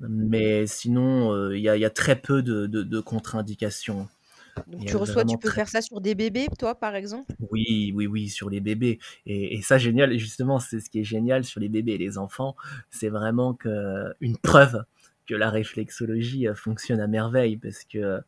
[0.00, 4.08] Mais sinon, euh, il y, a très peu de, de contre-indications.
[4.66, 7.32] Donc tu reçois, tu peux faire ça sur des bébés, toi, par exemple?
[7.50, 8.98] Oui, oui, oui, sur les bébés.
[9.26, 12.56] Et, ça, génial, justement, c'est ce qui est génial sur les bébés et les enfants,
[12.90, 14.84] c'est vraiment que, une preuve
[15.26, 18.20] que la réflexologie euh, fonctionne à merveille, parce que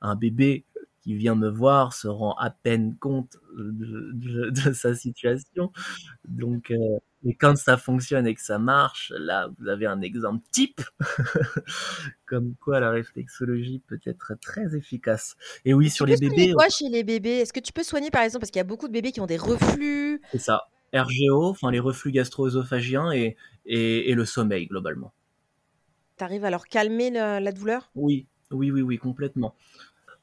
[0.00, 0.64] un bébé
[1.02, 5.72] qui vient me voir se rend à peine compte de, sa situation.
[6.26, 10.44] Donc, euh, et quand ça fonctionne et que ça marche, là, vous avez un exemple
[10.52, 10.80] type,
[12.26, 15.36] comme quoi la réflexologie peut être très efficace.
[15.64, 16.52] Et oui, sur les bébés.
[16.52, 17.38] quoi chez les bébés?
[17.38, 19.20] Est-ce que tu peux soigner, par exemple, parce qu'il y a beaucoup de bébés qui
[19.20, 20.20] ont des reflux?
[20.30, 20.68] C'est ça.
[20.94, 23.36] RGO, enfin les reflux gastro-œsophagiens et,
[23.66, 25.12] et, le sommeil, globalement.
[26.16, 27.90] Tu arrives à leur calmer la, douleur?
[27.94, 29.54] Oui, oui, oui, oui, complètement.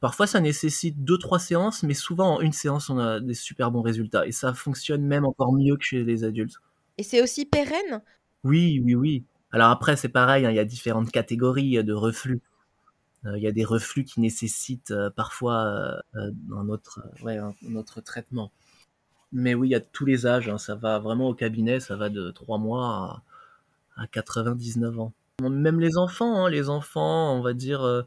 [0.05, 3.71] Parfois, ça nécessite deux, trois séances, mais souvent en une séance, on a des super
[3.71, 4.27] bons résultats.
[4.27, 6.61] Et ça fonctionne même encore mieux que chez les adultes.
[6.99, 8.03] Et c'est aussi pérenne?
[8.43, 9.23] Oui, oui, oui.
[9.51, 12.43] Alors après, c'est pareil, hein, il y a différentes catégories de reflux.
[13.25, 15.65] Euh, il y a des reflux qui nécessitent euh, parfois
[16.13, 18.51] euh, un, autre, un autre traitement.
[19.31, 20.49] Mais oui, il y a tous les âges.
[20.49, 20.59] Hein.
[20.59, 23.23] ça va vraiment au cabinet, ça va de 3 mois
[23.97, 25.13] à, 99 ans.
[25.41, 28.05] Même les enfants, hein, les enfants, on va dire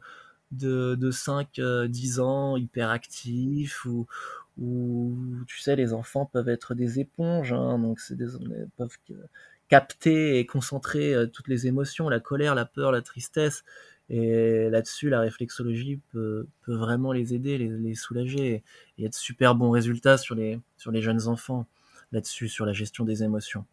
[0.51, 4.07] de, de 5-10 ans, hyperactifs ou,
[4.57, 5.15] où
[5.47, 8.27] tu sais les enfants peuvent être des éponges, hein, donc c'est des,
[8.77, 8.97] peuvent
[9.69, 13.63] capter et concentrer euh, toutes les émotions, la colère, la peur, la tristesse.
[14.09, 18.47] Et là-dessus, la réflexologie peut, peut, vraiment les aider, les, les soulager.
[18.47, 18.63] Et
[18.97, 21.67] il y a de super bons résultats sur les, sur les jeunes enfants
[22.11, 23.65] là-dessus, sur la gestion des émotions.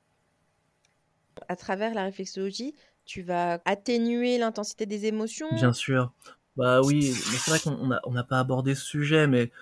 [1.49, 2.75] À travers la réflexologie,
[3.07, 5.49] tu vas atténuer l'intensité des émotions?
[5.55, 6.13] Bien sûr.
[6.57, 9.53] Bah oui, c'est vrai qu'on n'a on pas abordé ce sujet, mais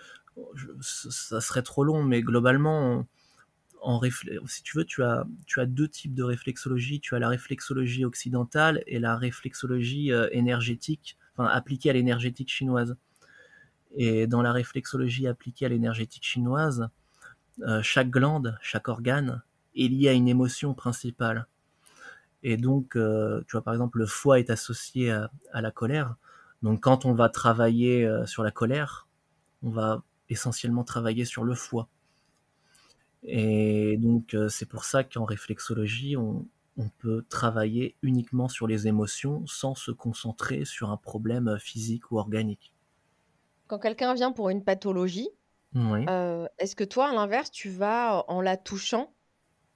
[0.81, 3.07] ça serait trop long, mais globalement,
[3.85, 4.01] en
[4.47, 7.01] si tu veux, tu as, tu as deux types de réflexologie.
[7.01, 12.97] Tu as la réflexologie occidentale et la réflexologie euh, énergétique, enfin appliquée à l'énergétique chinoise.
[13.97, 16.89] Et dans la réflexologie appliquée à l'énergétique chinoise,
[17.63, 19.43] euh, chaque glande, chaque organe
[19.77, 21.47] est lié à une émotion principale.
[22.43, 26.17] Et donc, euh, tu vois, par exemple, le foie est associé à la colère.
[26.65, 29.07] Donc, quand on va travailler sur la colère,
[29.63, 31.89] on va essentiellement travailler sur le foie.
[33.25, 36.47] Et donc euh, c'est pour ça qu'en réflexologie, on,
[36.99, 42.75] peut travailler uniquement sur les émotions sans se concentrer sur un problème physique ou organique.
[43.69, 45.29] Quand quelqu'un vient pour une pathologie,
[45.77, 49.15] euh, est-ce que toi, à l'inverse, tu vas, en la touchant,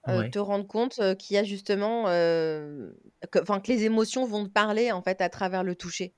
[0.08, 2.92] euh, te rendre compte qu'il y a justement, que,
[3.30, 6.14] que les émotions vont te parler en fait à travers le toucher?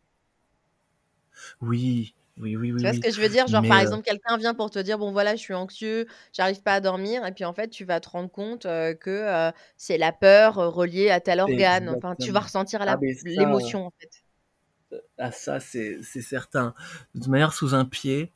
[1.60, 2.80] Oui, oui, oui, oui.
[2.80, 3.46] Tu vois ce que je veux dire?
[3.46, 6.62] Genre, par euh exemple, quelqu'un vient pour te dire Bon, voilà, je suis anxieux, j'arrive
[6.62, 7.26] pas à dormir.
[7.26, 11.20] Et puis, en fait, tu vas te rendre compte que c'est la peur reliée à
[11.20, 11.88] tel organe.
[11.88, 14.10] Enfin, tu vas ressentir ah, l'émotion, en fait.
[15.18, 16.74] Ah, ça, c'est certain.
[17.14, 18.32] De toute manière, sous un pied,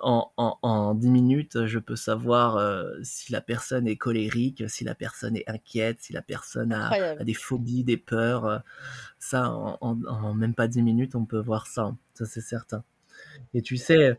[0.00, 4.94] en, en, en 10 minutes, je peux savoir si la personne est colérique, si la
[4.94, 6.90] personne est inquiète, si la personne a,
[7.20, 8.62] a des phobies, des peurs.
[9.18, 11.94] Ça, en, en, même pas 10 minutes, on peut voir ça.
[12.14, 12.84] Ça, c'est certain.
[13.54, 14.18] Et tu sais,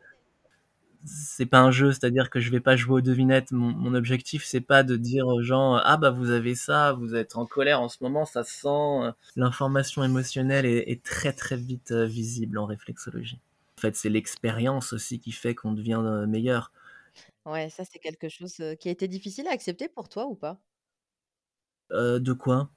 [1.06, 3.52] c'est pas un jeu, c'est-à-dire que je vais pas jouer aux devinettes.
[3.52, 7.36] Mon, objectif, c'est pas de dire aux gens ah bah vous avez ça, vous êtes
[7.36, 9.14] en colère en ce moment, ça sent.
[9.36, 13.40] L'information émotionnelle est, très très vite euh, visible en réflexologie.
[13.82, 16.72] En fait, c'est l'expérience aussi qui fait qu'on devient euh, meilleur.
[17.48, 20.36] Ouais, ça c'est quelque chose euh, qui a été difficile à accepter pour toi ou
[20.36, 20.62] pas?
[21.90, 22.70] De quoi?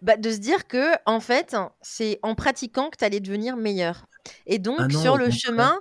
[0.00, 4.06] Bah, de se dire que en fait, c'est en pratiquant que tu allais devenir meilleur.
[4.46, 5.78] Et donc, ah sur le chemin,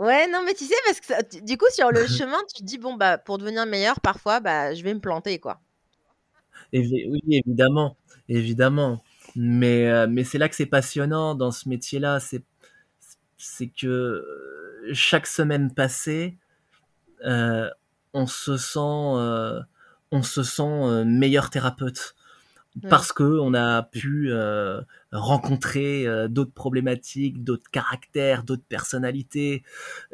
[0.00, 2.78] Ouais, non, mais tu sais, parce que du coup, sur le chemin, tu te dis,
[2.78, 5.60] bon, bah, pour devenir meilleur, parfois, bah, je vais me planter, quoi.
[6.72, 7.96] oui, évidemment,
[8.28, 9.02] évidemment.
[9.36, 12.42] Mais, euh, mais c'est là que c'est passionnant dans ce métier-là, c'est,
[13.40, 16.36] c'est que euh, chaque semaine passée,
[17.24, 17.68] euh,
[18.12, 18.78] on se sent,
[20.12, 22.14] on se sent meilleur thérapeute.
[22.88, 24.80] Parce que on a pu euh,
[25.10, 29.64] rencontrer euh, d'autres problématiques, d'autres caractères, d'autres personnalités,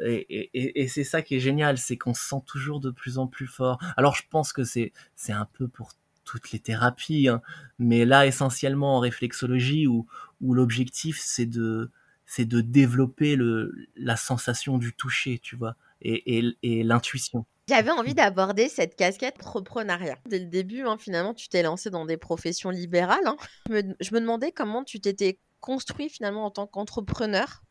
[0.03, 3.19] et, et, et c'est ça qui est génial, c'est qu'on se sent toujours de plus
[3.19, 3.77] en plus fort.
[3.95, 5.91] Alors je pense que c'est c'est un peu pour
[6.25, 7.43] toutes les thérapies, hein,
[7.77, 10.07] mais là essentiellement en réflexologie où
[10.41, 11.91] où l'objectif c'est de
[12.27, 17.45] c'est de développer le la sensation du toucher, tu vois, et, et, et l'intuition.
[17.69, 20.17] J'avais envie d'aborder cette casquette entrepreneuriat.
[20.29, 23.25] Dès le début, hein, finalement, tu t'es lancé dans des professions libérales.
[23.25, 23.35] Hein.
[23.69, 27.63] Je, me, demandais comment tu t'étais construit finalement en tant qu'entrepreneur.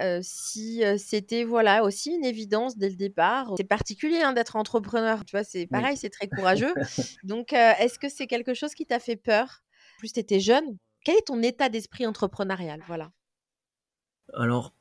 [0.00, 3.52] Euh, si euh, c'était voilà aussi une évidence dès le départ.
[3.56, 6.74] C'est particulier hein, d'être entrepreneur, tu vois, c'est pareil, c'est très courageux.
[7.22, 9.62] Donc, euh, est-ce que c'est quelque chose qui t'a fait peur?
[9.98, 10.78] Plus tu étais jeune.
[11.04, 12.82] Quel est ton état d'esprit entrepreneurial?
[12.88, 13.10] Voilà.
[14.32, 14.72] Alors,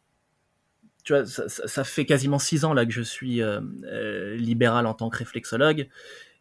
[1.04, 4.94] tu vois, ça, fait quasiment six ans là que je suis euh, euh, libéral en
[4.94, 5.90] tant que réflexologue,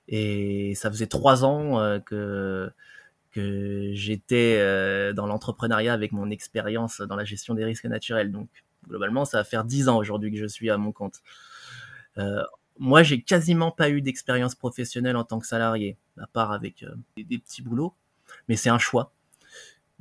[0.09, 2.71] et ça faisait trois ans euh, que
[3.33, 4.59] que j'étais
[5.15, 8.31] dans l'entrepreneuriat avec mon expérience dans la gestion des risques naturels.
[8.31, 8.49] Donc
[8.87, 11.23] globalement, ça va faire dix ans aujourd'hui que je suis à mon compte.
[12.79, 16.85] moi, j'ai quasiment pas eu d'expérience professionnelle en tant que salarié, à part avec
[17.17, 17.95] des petits boulots,
[18.49, 19.13] mais c'est un choix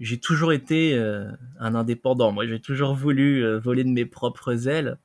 [0.02, 2.32] j'ai toujours été euh, un indépendant.
[2.32, 4.98] Moi, j'ai toujours voulu euh, voler de mes propres ailes,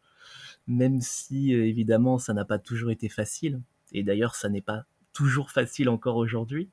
[0.67, 3.61] même si euh, évidemment ça n'a pas toujours été facile.
[3.93, 6.71] Et d'ailleurs, ça n'est pas toujours facile encore aujourd'hui.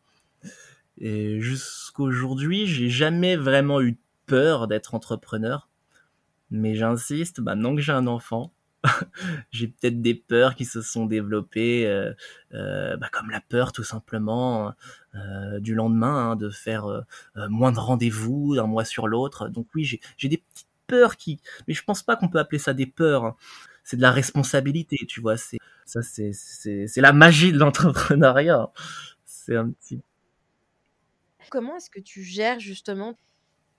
[0.97, 5.69] Et jusqu'aujourd'hui, j'ai jamais vraiment eu peur d'être entrepreneur.
[6.49, 8.53] Mais j'insiste, maintenant que j'ai un enfant,
[9.51, 12.13] j'ai peut-être des peurs qui se sont développées, euh,
[12.53, 14.73] euh, bah, comme la peur tout simplement
[15.15, 17.03] euh, du lendemain, hein, de faire
[17.49, 19.49] moins de rendez-vous d'un mois sur l'autre.
[19.49, 19.83] Donc oui,
[20.17, 23.25] j'ai des petites peurs qui, mais je pense pas qu'on peut appeler ça des peurs.
[23.25, 23.35] Hein.
[23.83, 25.35] C'est de la responsabilité, tu vois.
[25.37, 28.71] Ça, c'est c'est la magie de l'entrepreneuriat.
[29.25, 30.01] C'est un petit.
[31.49, 33.17] Comment est-ce que tu gères justement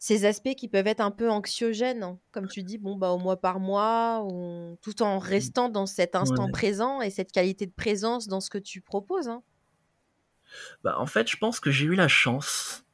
[0.04, 2.18] ces aspects qui peuvent être un peu anxiogènes, hein.
[2.30, 4.76] comme tu dis, bon, bah, au mois par mois, ou...
[4.82, 5.22] tout en mmh.
[5.22, 9.28] restant dans cet instant présent et cette qualité de présence dans ce que tu proposes.
[9.28, 9.42] Hein.
[10.82, 12.84] Bah, en fait, je pense que j'ai eu la chance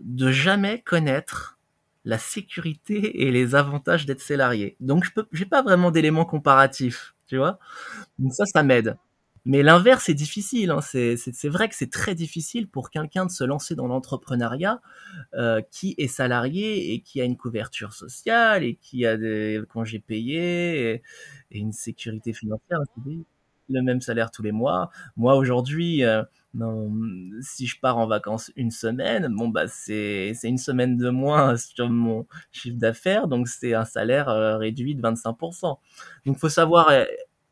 [0.00, 1.56] de jamais connaître
[2.04, 4.76] la sécurité et les avantages d'être salarié.
[4.80, 7.60] Donc, je n'ai pas vraiment d'éléments comparatifs, tu vois.
[8.18, 8.96] Donc ça, ça m'aide.
[9.48, 10.72] Mais l'inverse est difficile.
[10.72, 10.80] Hein.
[10.80, 14.80] C'est vrai que c'est très difficile pour quelqu'un de se lancer dans l'entrepreneuriat
[15.34, 20.00] euh, qui est salarié et qui a une couverture sociale et qui a des congés
[20.00, 21.02] payés et,
[21.52, 22.80] une sécurité financière,
[23.68, 24.90] le même salaire tous les mois.
[25.16, 26.24] Moi aujourd'hui, euh,
[27.40, 31.88] si je pars en vacances une semaine, bon bah c'est une semaine de moins sur
[31.88, 35.78] mon chiffre d'affaires, donc c'est un salaire euh, réduit de 25%.
[36.26, 36.90] Donc faut savoir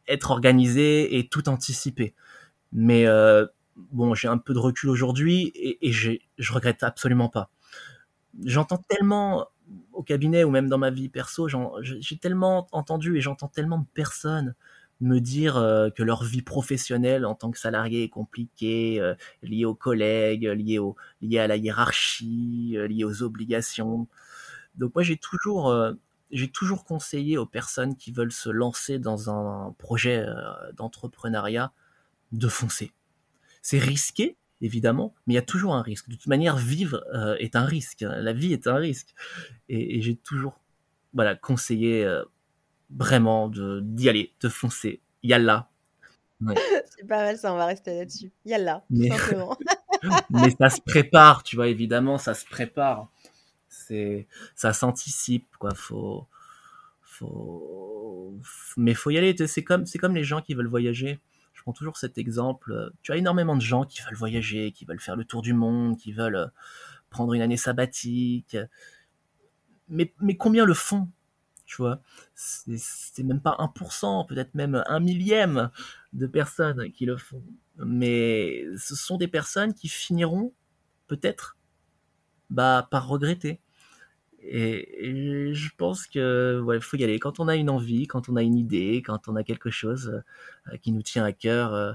[0.09, 2.15] être organisé et tout anticiper.
[2.73, 3.47] Mais euh,
[3.77, 7.51] bon, j'ai un peu de recul aujourd'hui et, je regrette absolument pas.
[8.45, 9.47] J'entends tellement
[9.93, 11.49] au cabinet ou même dans ma vie perso,
[11.81, 14.55] j'ai tellement entendu et j'entends tellement de personnes
[15.01, 19.65] me dire euh, que leur vie professionnelle en tant que salarié est compliquée, euh, liée
[19.65, 24.07] aux collègues, liée à la hiérarchie, liée aux obligations.
[24.77, 25.75] Donc moi j'ai toujours
[26.35, 31.73] j'ai toujours conseillé aux personnes qui veulent se lancer dans un projet euh, d'entrepreneuriat
[32.33, 32.93] de foncer.
[33.63, 36.09] C'est risqué, évidemment, mais il y a toujours un risque.
[36.09, 38.01] De toute manière, vivre euh, est un risque.
[38.01, 39.15] La vie est un risque.
[39.69, 40.61] Et, j'ai toujours
[41.13, 42.25] voilà, conseillé euh,
[42.91, 45.01] vraiment d'y aller, de foncer.
[45.23, 45.71] Yalla.
[46.41, 46.55] Ouais.
[46.97, 48.33] C'est pas mal ça, on va rester là-dessus.
[48.45, 49.57] Yalla, tout simplement.
[50.31, 53.13] mais ça se prépare, tu vois, évidemment, ça se prépare
[54.55, 55.75] ça s'anticipe quoi.
[55.75, 56.27] Faut
[57.03, 58.39] faut
[58.77, 59.35] mais faut y aller.
[59.47, 61.21] C'est comme c'est comme les gens qui veulent voyager.
[61.53, 62.93] Je prends toujours cet exemple.
[63.03, 65.97] Tu as énormément de gens qui veulent voyager qui veulent faire le tour du monde
[65.99, 66.47] qui veulent euh,
[67.11, 68.57] prendre une année sabbatique.
[69.89, 71.09] Mais mais combien le font
[71.67, 72.01] tu vois?
[72.35, 75.71] C'est même pas 1%, peut-être même un millième
[76.13, 77.43] de personnes qui le font.
[77.79, 80.53] Mais ce sont des personnes qui finiront
[81.07, 81.57] peut-être
[82.51, 83.61] bah par regretter
[84.47, 87.19] et, je pense que ouais, faut y aller.
[87.19, 90.23] Quand on a une envie, quand on a une idée, quand on a quelque chose
[90.73, 91.93] euh, qui nous tient à cœur, euh,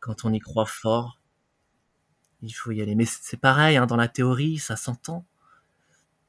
[0.00, 1.18] quand on y croit fort,
[2.42, 2.94] il faut y aller.
[2.94, 5.24] Mais c'est pareil, hein, dans la théorie, ça s'entend.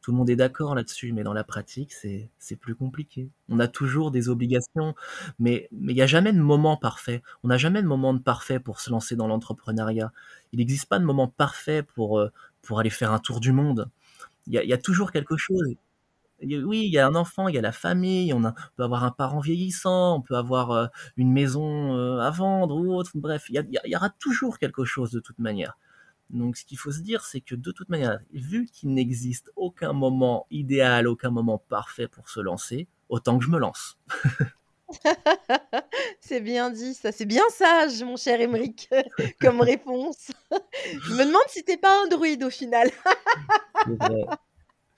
[0.01, 3.30] Tout le monde est d'accord là-dessus, mais dans la pratique, c'est plus compliqué.
[3.49, 4.95] On a toujours des obligations,
[5.39, 7.21] mais il y a jamais de moment parfait.
[7.43, 10.11] On n'a jamais de moment de parfait pour se lancer dans l'entrepreneuriat.
[10.53, 13.89] Il n'existe pas de moment parfait pour, euh, pour aller faire un tour du monde.
[14.50, 15.76] Il y a, il y a toujours quelque chose.
[16.41, 18.84] Oui, il y a un enfant, il y a la famille, on, a- on peut
[18.84, 20.88] avoir un parent vieillissant, on peut avoir euh,
[21.18, 23.12] une maison euh, à vendre ou autre.
[23.16, 25.78] Bref, il y, y aura toujours quelque chose de toute manière.
[26.30, 29.93] Donc, ce qu'il faut se dire, c'est que de toute manière, vu qu'il n'existe aucun
[29.93, 33.97] moment idéal, aucun moment parfait pour se lancer, autant que je me lance.
[36.20, 37.12] C'est bien dit, ça.
[37.12, 38.89] C'est bien sage, mon cher Émeric,
[39.41, 40.32] comme réponse.
[41.04, 42.89] Je me demande si t'es pas un druide au final.
[43.88, 44.25] Vrai.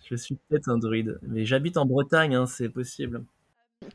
[0.10, 3.24] Je suis peut-être un druide, mais j'habite en Bretagne, hein, c'est possible.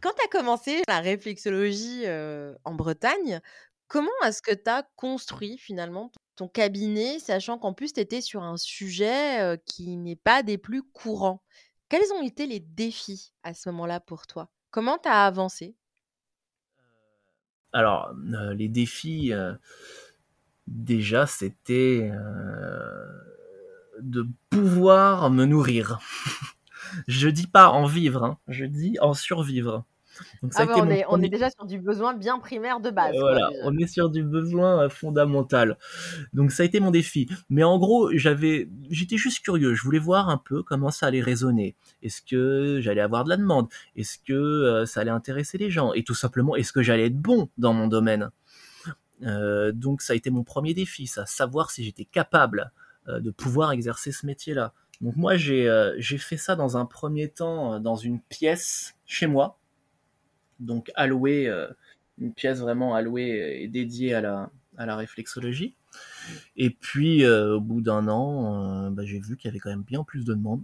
[0.01, 3.41] Quand tu as commencé la réflexologie euh, en Bretagne,
[3.87, 8.43] comment est-ce que tu as construit finalement ton cabinet, sachant qu'en plus tu étais sur
[8.43, 11.43] un sujet euh, qui n'est pas des plus courants?
[11.89, 14.49] Quels ont été les défis à ce moment-là pour toi?
[14.71, 15.77] Comment tu as avancé?
[17.73, 19.33] Alors, euh, les défis,
[20.67, 22.11] déjà, c'était
[24.01, 25.99] de pouvoir me nourrir.
[27.09, 29.85] Je dis pas en vivre, hein, je dis en survivre.
[30.43, 31.29] Donc ça a Ah bah on est, on est premier.
[31.29, 34.89] déjà sur du besoin bien primaire de base, Voilà, on est sur du besoin euh,
[34.89, 35.77] fondamental.
[36.33, 37.29] Donc ça a été mon défi.
[37.51, 39.75] Mais en gros, j'avais, j'étais juste curieux.
[39.75, 41.77] Je voulais voir un peu comment ça allait résonner.
[42.03, 43.69] Est-ce que j'allais avoir de la demande?
[43.97, 45.93] Est-ce que euh, ça allait intéresser les gens?
[45.93, 48.31] Et tout simplement, est-ce que j'allais être bon dans mon domaine?
[49.23, 52.73] Euh, Donc ça a été mon premier défi, ça, savoir si j'étais capable
[53.09, 54.73] de pouvoir exercer ce métier-là.
[55.01, 59.27] Donc moi, j'ai euh, fait ça dans un premier temps euh, dans une pièce chez
[59.27, 59.59] moi,
[60.59, 61.69] donc allouée, euh,
[62.19, 65.77] une pièce vraiment allouée et dédiée à la, à la réflexologie.
[66.57, 69.71] Et puis, euh, au bout d'un an, euh, bah, j'ai vu qu'il y avait quand
[69.71, 70.63] même bien plus de demandes.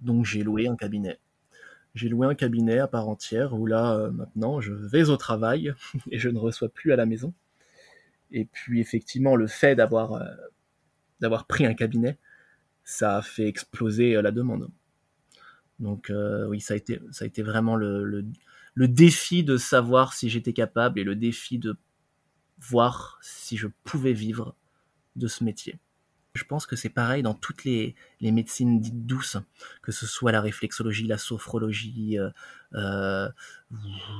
[0.00, 1.18] Donc, j'ai loué un cabinet.
[1.94, 5.74] J'ai loué un cabinet à part entière où là, euh, maintenant, je vais au travail
[6.10, 7.34] et je ne reçois plus à la maison.
[8.30, 10.24] Et puis, effectivement, le fait d'avoir euh,
[11.22, 12.18] d'avoir pris un cabinet,
[12.84, 14.68] ça a fait exploser euh, la demande.
[15.78, 18.04] Donc, euh, oui, ça a été, ça a été vraiment le,
[18.74, 21.76] le, défi de savoir si j'étais capable et le défi de
[22.58, 24.54] voir si je pouvais vivre
[25.16, 25.78] de ce métier.
[26.34, 29.36] Je pense que c'est pareil dans toutes les, les médecines dites douces,
[29.82, 33.28] que ce soit la réflexologie, la sophrologie, euh,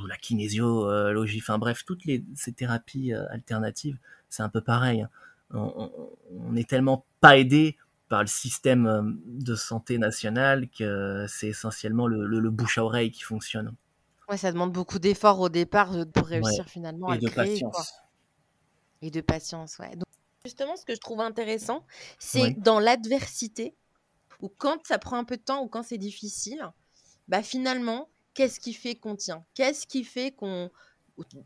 [0.08, 3.98] la kinésiologie, enfin bref, toutes les, ces thérapies alternatives,
[4.28, 5.06] c'est un peu pareil.
[5.52, 5.90] On,
[6.30, 7.76] on- est tellement pas aidé
[8.08, 12.84] par le système euh, de santé national que c'est essentiellement le, le- le bouche à
[12.84, 13.74] oreille qui fonctionne.
[14.28, 16.40] Ouais, ça demande beaucoup d'efforts au départ euh, pour Ouais.
[16.40, 17.86] réussir finalement à Et le de créer, quoi.
[17.86, 17.92] patience.
[19.00, 19.90] Et de patience, ouais.
[19.96, 20.04] Donc,
[20.44, 21.84] justement, ce que je trouve intéressant,
[22.18, 22.56] c'est Ouais.
[22.56, 23.76] dans l'adversité,
[24.40, 26.62] ou quand ça prend un peu de temps, ou quand c'est difficile,
[27.28, 29.46] bah finalement, qu'est-ce qui fait qu'on tient?
[29.54, 30.70] Qu'est-ce qui fait qu'on,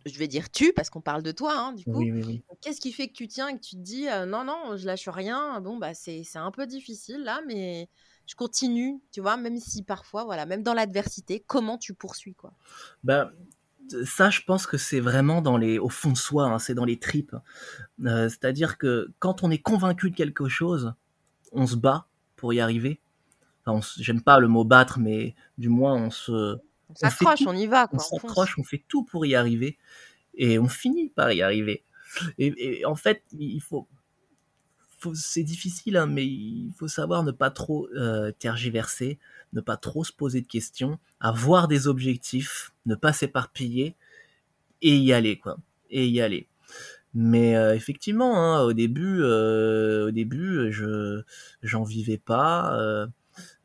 [0.04, 2.42] je vais dire tu, parce qu'on parle de toi, hein, du coup, Oui, oui, oui.
[2.48, 4.76] Donc, qu'est-ce qui fait que tu tiens et que tu te dis, euh, non, non,
[4.76, 7.88] je lâche rien, bon, bah c'est un peu difficile là, mais
[8.26, 12.52] je continue, tu vois, même si parfois, voilà, même dans l'adversité, comment tu poursuis, quoi?
[13.04, 13.30] Ben,
[14.04, 16.84] ça, je pense que c'est vraiment dans les, au fond de soi, hein, c'est dans
[16.84, 17.36] les tripes.
[18.04, 20.94] Euh, C'est-à-dire que quand on est convaincu de quelque chose,
[21.52, 23.00] on se bat pour y arriver.
[23.64, 26.58] Enfin, j'aime pas le mot battre, mais du moins on se,
[26.88, 29.78] On s'accroche, on y va, on quoi, on s'accroche, on fait tout pour y arriver,
[30.34, 31.84] et on finit par y arriver.
[32.38, 33.88] Et, et en fait, il faut,
[34.98, 39.18] faut- c'est difficile, hein, mais il faut savoir ne pas trop euh, tergiverser,
[39.52, 43.94] ne pas trop se poser de questions, avoir des objectifs, ne pas s'éparpiller
[44.82, 45.58] et y aller, quoi.
[45.90, 46.48] Et y aller.
[47.14, 51.22] Mais euh, effectivement, hein, au début, euh, au début, je
[51.62, 52.78] j'en vivais pas.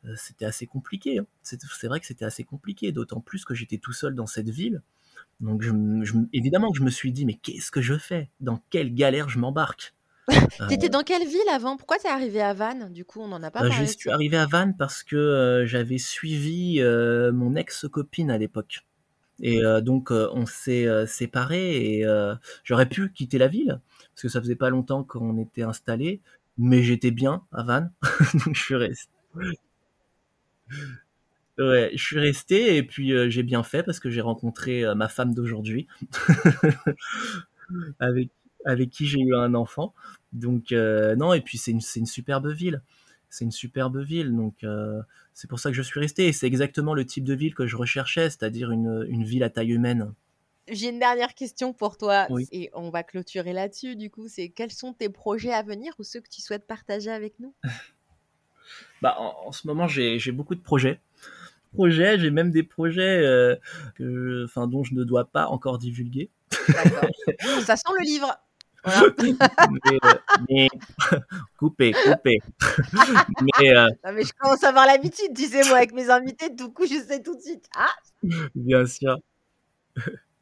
[0.04, 1.18] Euh, euh, c'était assez compliqué.
[1.18, 1.26] hein.
[1.42, 4.82] C'est vrai que c'était assez compliqué, d'autant plus que j'étais tout seul dans cette ville.
[5.40, 5.70] Donc, je,
[6.02, 8.30] je évidemment que je me suis dit, mais qu'est-ce que je fais?
[8.40, 9.94] Dans quelle galère je m'embarque?
[10.60, 11.76] Euh, T'étais dans quelle ville avant?
[11.76, 12.92] Pourquoi t'es arrivé à Vannes?
[12.92, 15.02] Du coup, on n'en a pas Euh, je parlé de suis arrivé à Vannes parce
[15.02, 18.84] que euh, j'avais suivi euh, mon ex-copine à l'époque.
[19.40, 22.34] Et euh, donc euh, on s'est euh, séparés et euh,
[22.64, 23.80] j'aurais pu quitter la ville
[24.14, 26.20] parce que ça faisait pas longtemps qu'on était installés,
[26.58, 27.92] mais j'étais bien à Vannes,
[28.46, 29.08] donc je suis resté.
[31.58, 34.94] Ouais, je suis resté et puis euh, j'ai bien fait parce que j'ai rencontré euh,
[34.94, 35.86] ma femme d'aujourd'hui
[38.00, 38.30] avec
[38.64, 39.92] avec qui j'ai eu un enfant.
[40.32, 42.82] Donc euh, non et puis c'est une une superbe ville.
[43.28, 44.64] C'est une superbe ville donc
[45.34, 47.66] c'est pour ça que je suis resté et c'est exactement le type de ville que
[47.66, 50.14] je recherchais, c'est-à-dire une une ville à taille humaine.
[50.68, 52.46] J'ai une dernière question pour toi Oui.
[52.52, 53.96] et on va clôturer là-dessus.
[53.96, 57.10] Du coup, c'est quels sont tes projets à venir ou ceux que tu souhaites partager
[57.10, 57.54] avec nous?
[59.02, 61.00] bah, en, ce moment, j'ai beaucoup de projets.
[61.74, 63.56] Projets, j'ai même des projets euh,
[63.96, 66.30] que, enfin, dont je ne dois pas encore divulguer.
[67.64, 68.32] Ça sent le livre.
[69.18, 70.14] mais, euh,
[70.48, 70.68] mais...
[71.58, 72.38] coupé, coupé.
[73.60, 73.88] mais, euh...
[74.04, 76.86] non, mais je commence à avoir l'habitude, tu sais, moi, avec mes invités, du coup,
[76.86, 77.64] je sais tout de suite.
[77.76, 77.94] Ah
[78.54, 79.18] Bien sûr.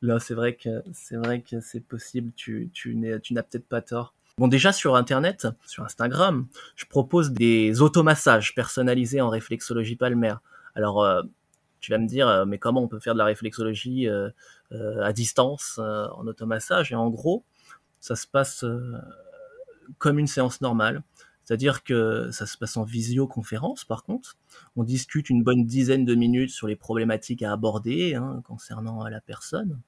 [0.02, 2.32] Là, c'est vrai que c'est vrai que c'est possible.
[2.34, 4.14] Tu, tu n'as peut-être pas tort.
[4.38, 10.40] Bon, déjà sur Internet, sur Instagram, je propose des automassages personnalisés en réflexologie palmaire.
[10.74, 11.22] Alors, euh,
[11.80, 14.30] tu vas me dire, euh, mais comment on peut faire de la réflexologie euh,
[14.70, 16.92] à distance en automassage?
[16.92, 17.44] Et en gros,
[18.00, 18.64] ça se passe
[19.98, 21.02] comme une séance normale.
[21.44, 24.36] C'est-à-dire que ça se passe en visioconférence, par contre.
[24.76, 29.20] On discute une bonne dizaine de minutes sur les problématiques à aborder hein, concernant la
[29.20, 29.80] personne.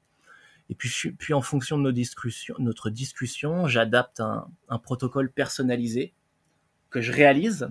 [0.73, 4.49] Et puis, puis en fonction de nos discussions, notre discussion, j'adapte un,
[4.83, 6.15] protocole personnalisé
[6.89, 7.69] que je réalise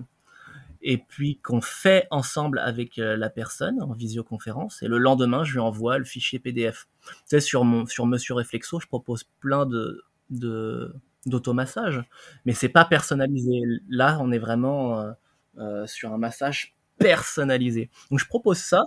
[0.82, 4.84] et puis qu'on fait ensemble avec euh, la personne en visioconférence.
[4.84, 6.86] Et le lendemain, je lui envoie le fichier PDF.
[7.02, 10.94] Tu sais, sur mon sur Monsieur Réflexo, je propose plein de de
[11.26, 12.04] d'automassage,
[12.44, 13.62] mais c'est pas personnalisé.
[13.88, 15.10] Là, on est vraiment euh,
[15.58, 17.90] euh, sur un massage personnalisé.
[18.12, 18.84] Donc, je propose ça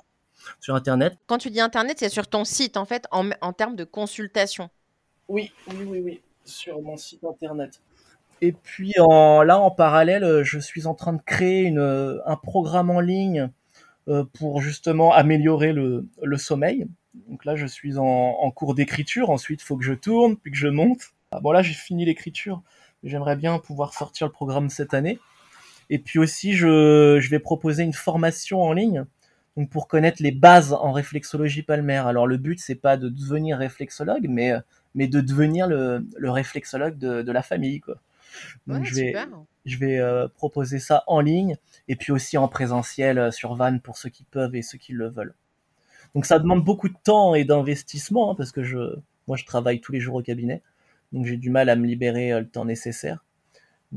[0.59, 1.17] sur Internet.
[1.27, 4.69] Quand tu dis Internet, c'est sur ton site, en fait, en, en termes de consultation.
[5.27, 7.81] Oui, oui, oui, oui, sur mon site Internet.
[8.41, 12.89] Et puis en, là, en parallèle, je suis en train de créer une, un programme
[12.89, 13.49] en ligne
[14.07, 16.85] euh, pour justement améliorer le, le, sommeil.
[17.27, 19.29] Donc là, je suis en, en cours d'écriture.
[19.29, 21.13] Ensuite, il faut que je tourne, puis que je monte.
[21.31, 22.61] Ah, bon, là, j'ai fini l'écriture.
[23.03, 25.19] J'aimerais bien pouvoir sortir le programme cette année.
[25.89, 29.05] Et puis aussi, je, je vais proposer une formation en ligne
[29.57, 32.07] donc pour connaître les bases en réflexologie palmaire.
[32.07, 34.53] Alors le but c'est pas de devenir réflexologue, mais
[34.95, 37.95] mais de devenir le, le réflexologue de, de, la famille quoi.
[38.67, 39.13] Donc je vais
[39.65, 43.79] je vais euh, proposer ça en ligne et puis aussi en présentiel euh, sur Van
[43.79, 45.33] pour ceux qui peuvent et ceux qui le veulent.
[46.13, 48.95] Donc ça demande beaucoup de temps et d'investissement hein, parce que je
[49.27, 50.61] moi je travaille tous les jours au cabinet,
[51.11, 53.24] donc j'ai du mal à me libérer euh, le temps nécessaire.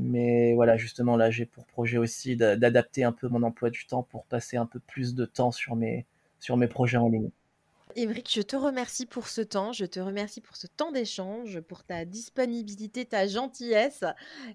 [0.01, 4.03] Mais voilà, justement, là, j'ai pour projet aussi d'adapter un peu mon emploi du temps
[4.03, 6.05] pour passer un peu plus de temps sur mes,
[6.39, 7.29] sur mes projets en ligne.
[7.95, 11.83] Émeric, je te remercie pour ce temps, je te remercie pour ce temps d'échange, pour
[11.83, 14.03] ta disponibilité, ta gentillesse.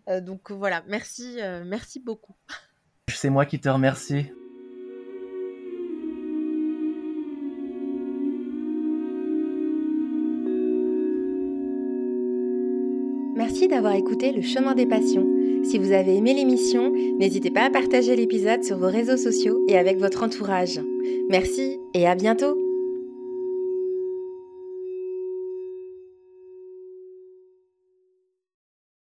[0.09, 2.35] Euh, donc voilà, merci, euh, merci beaucoup.
[3.09, 4.27] C'est moi qui te remercie.
[13.37, 15.34] Merci d'avoir écouté Le Chemin des Passions.
[15.65, 19.79] Si vous avez aimé l'émission, n'hésitez pas à partager l'épisode sur vos réseaux sociaux et
[19.79, 20.81] avec votre entourage.
[21.29, 22.64] Merci et à bientôt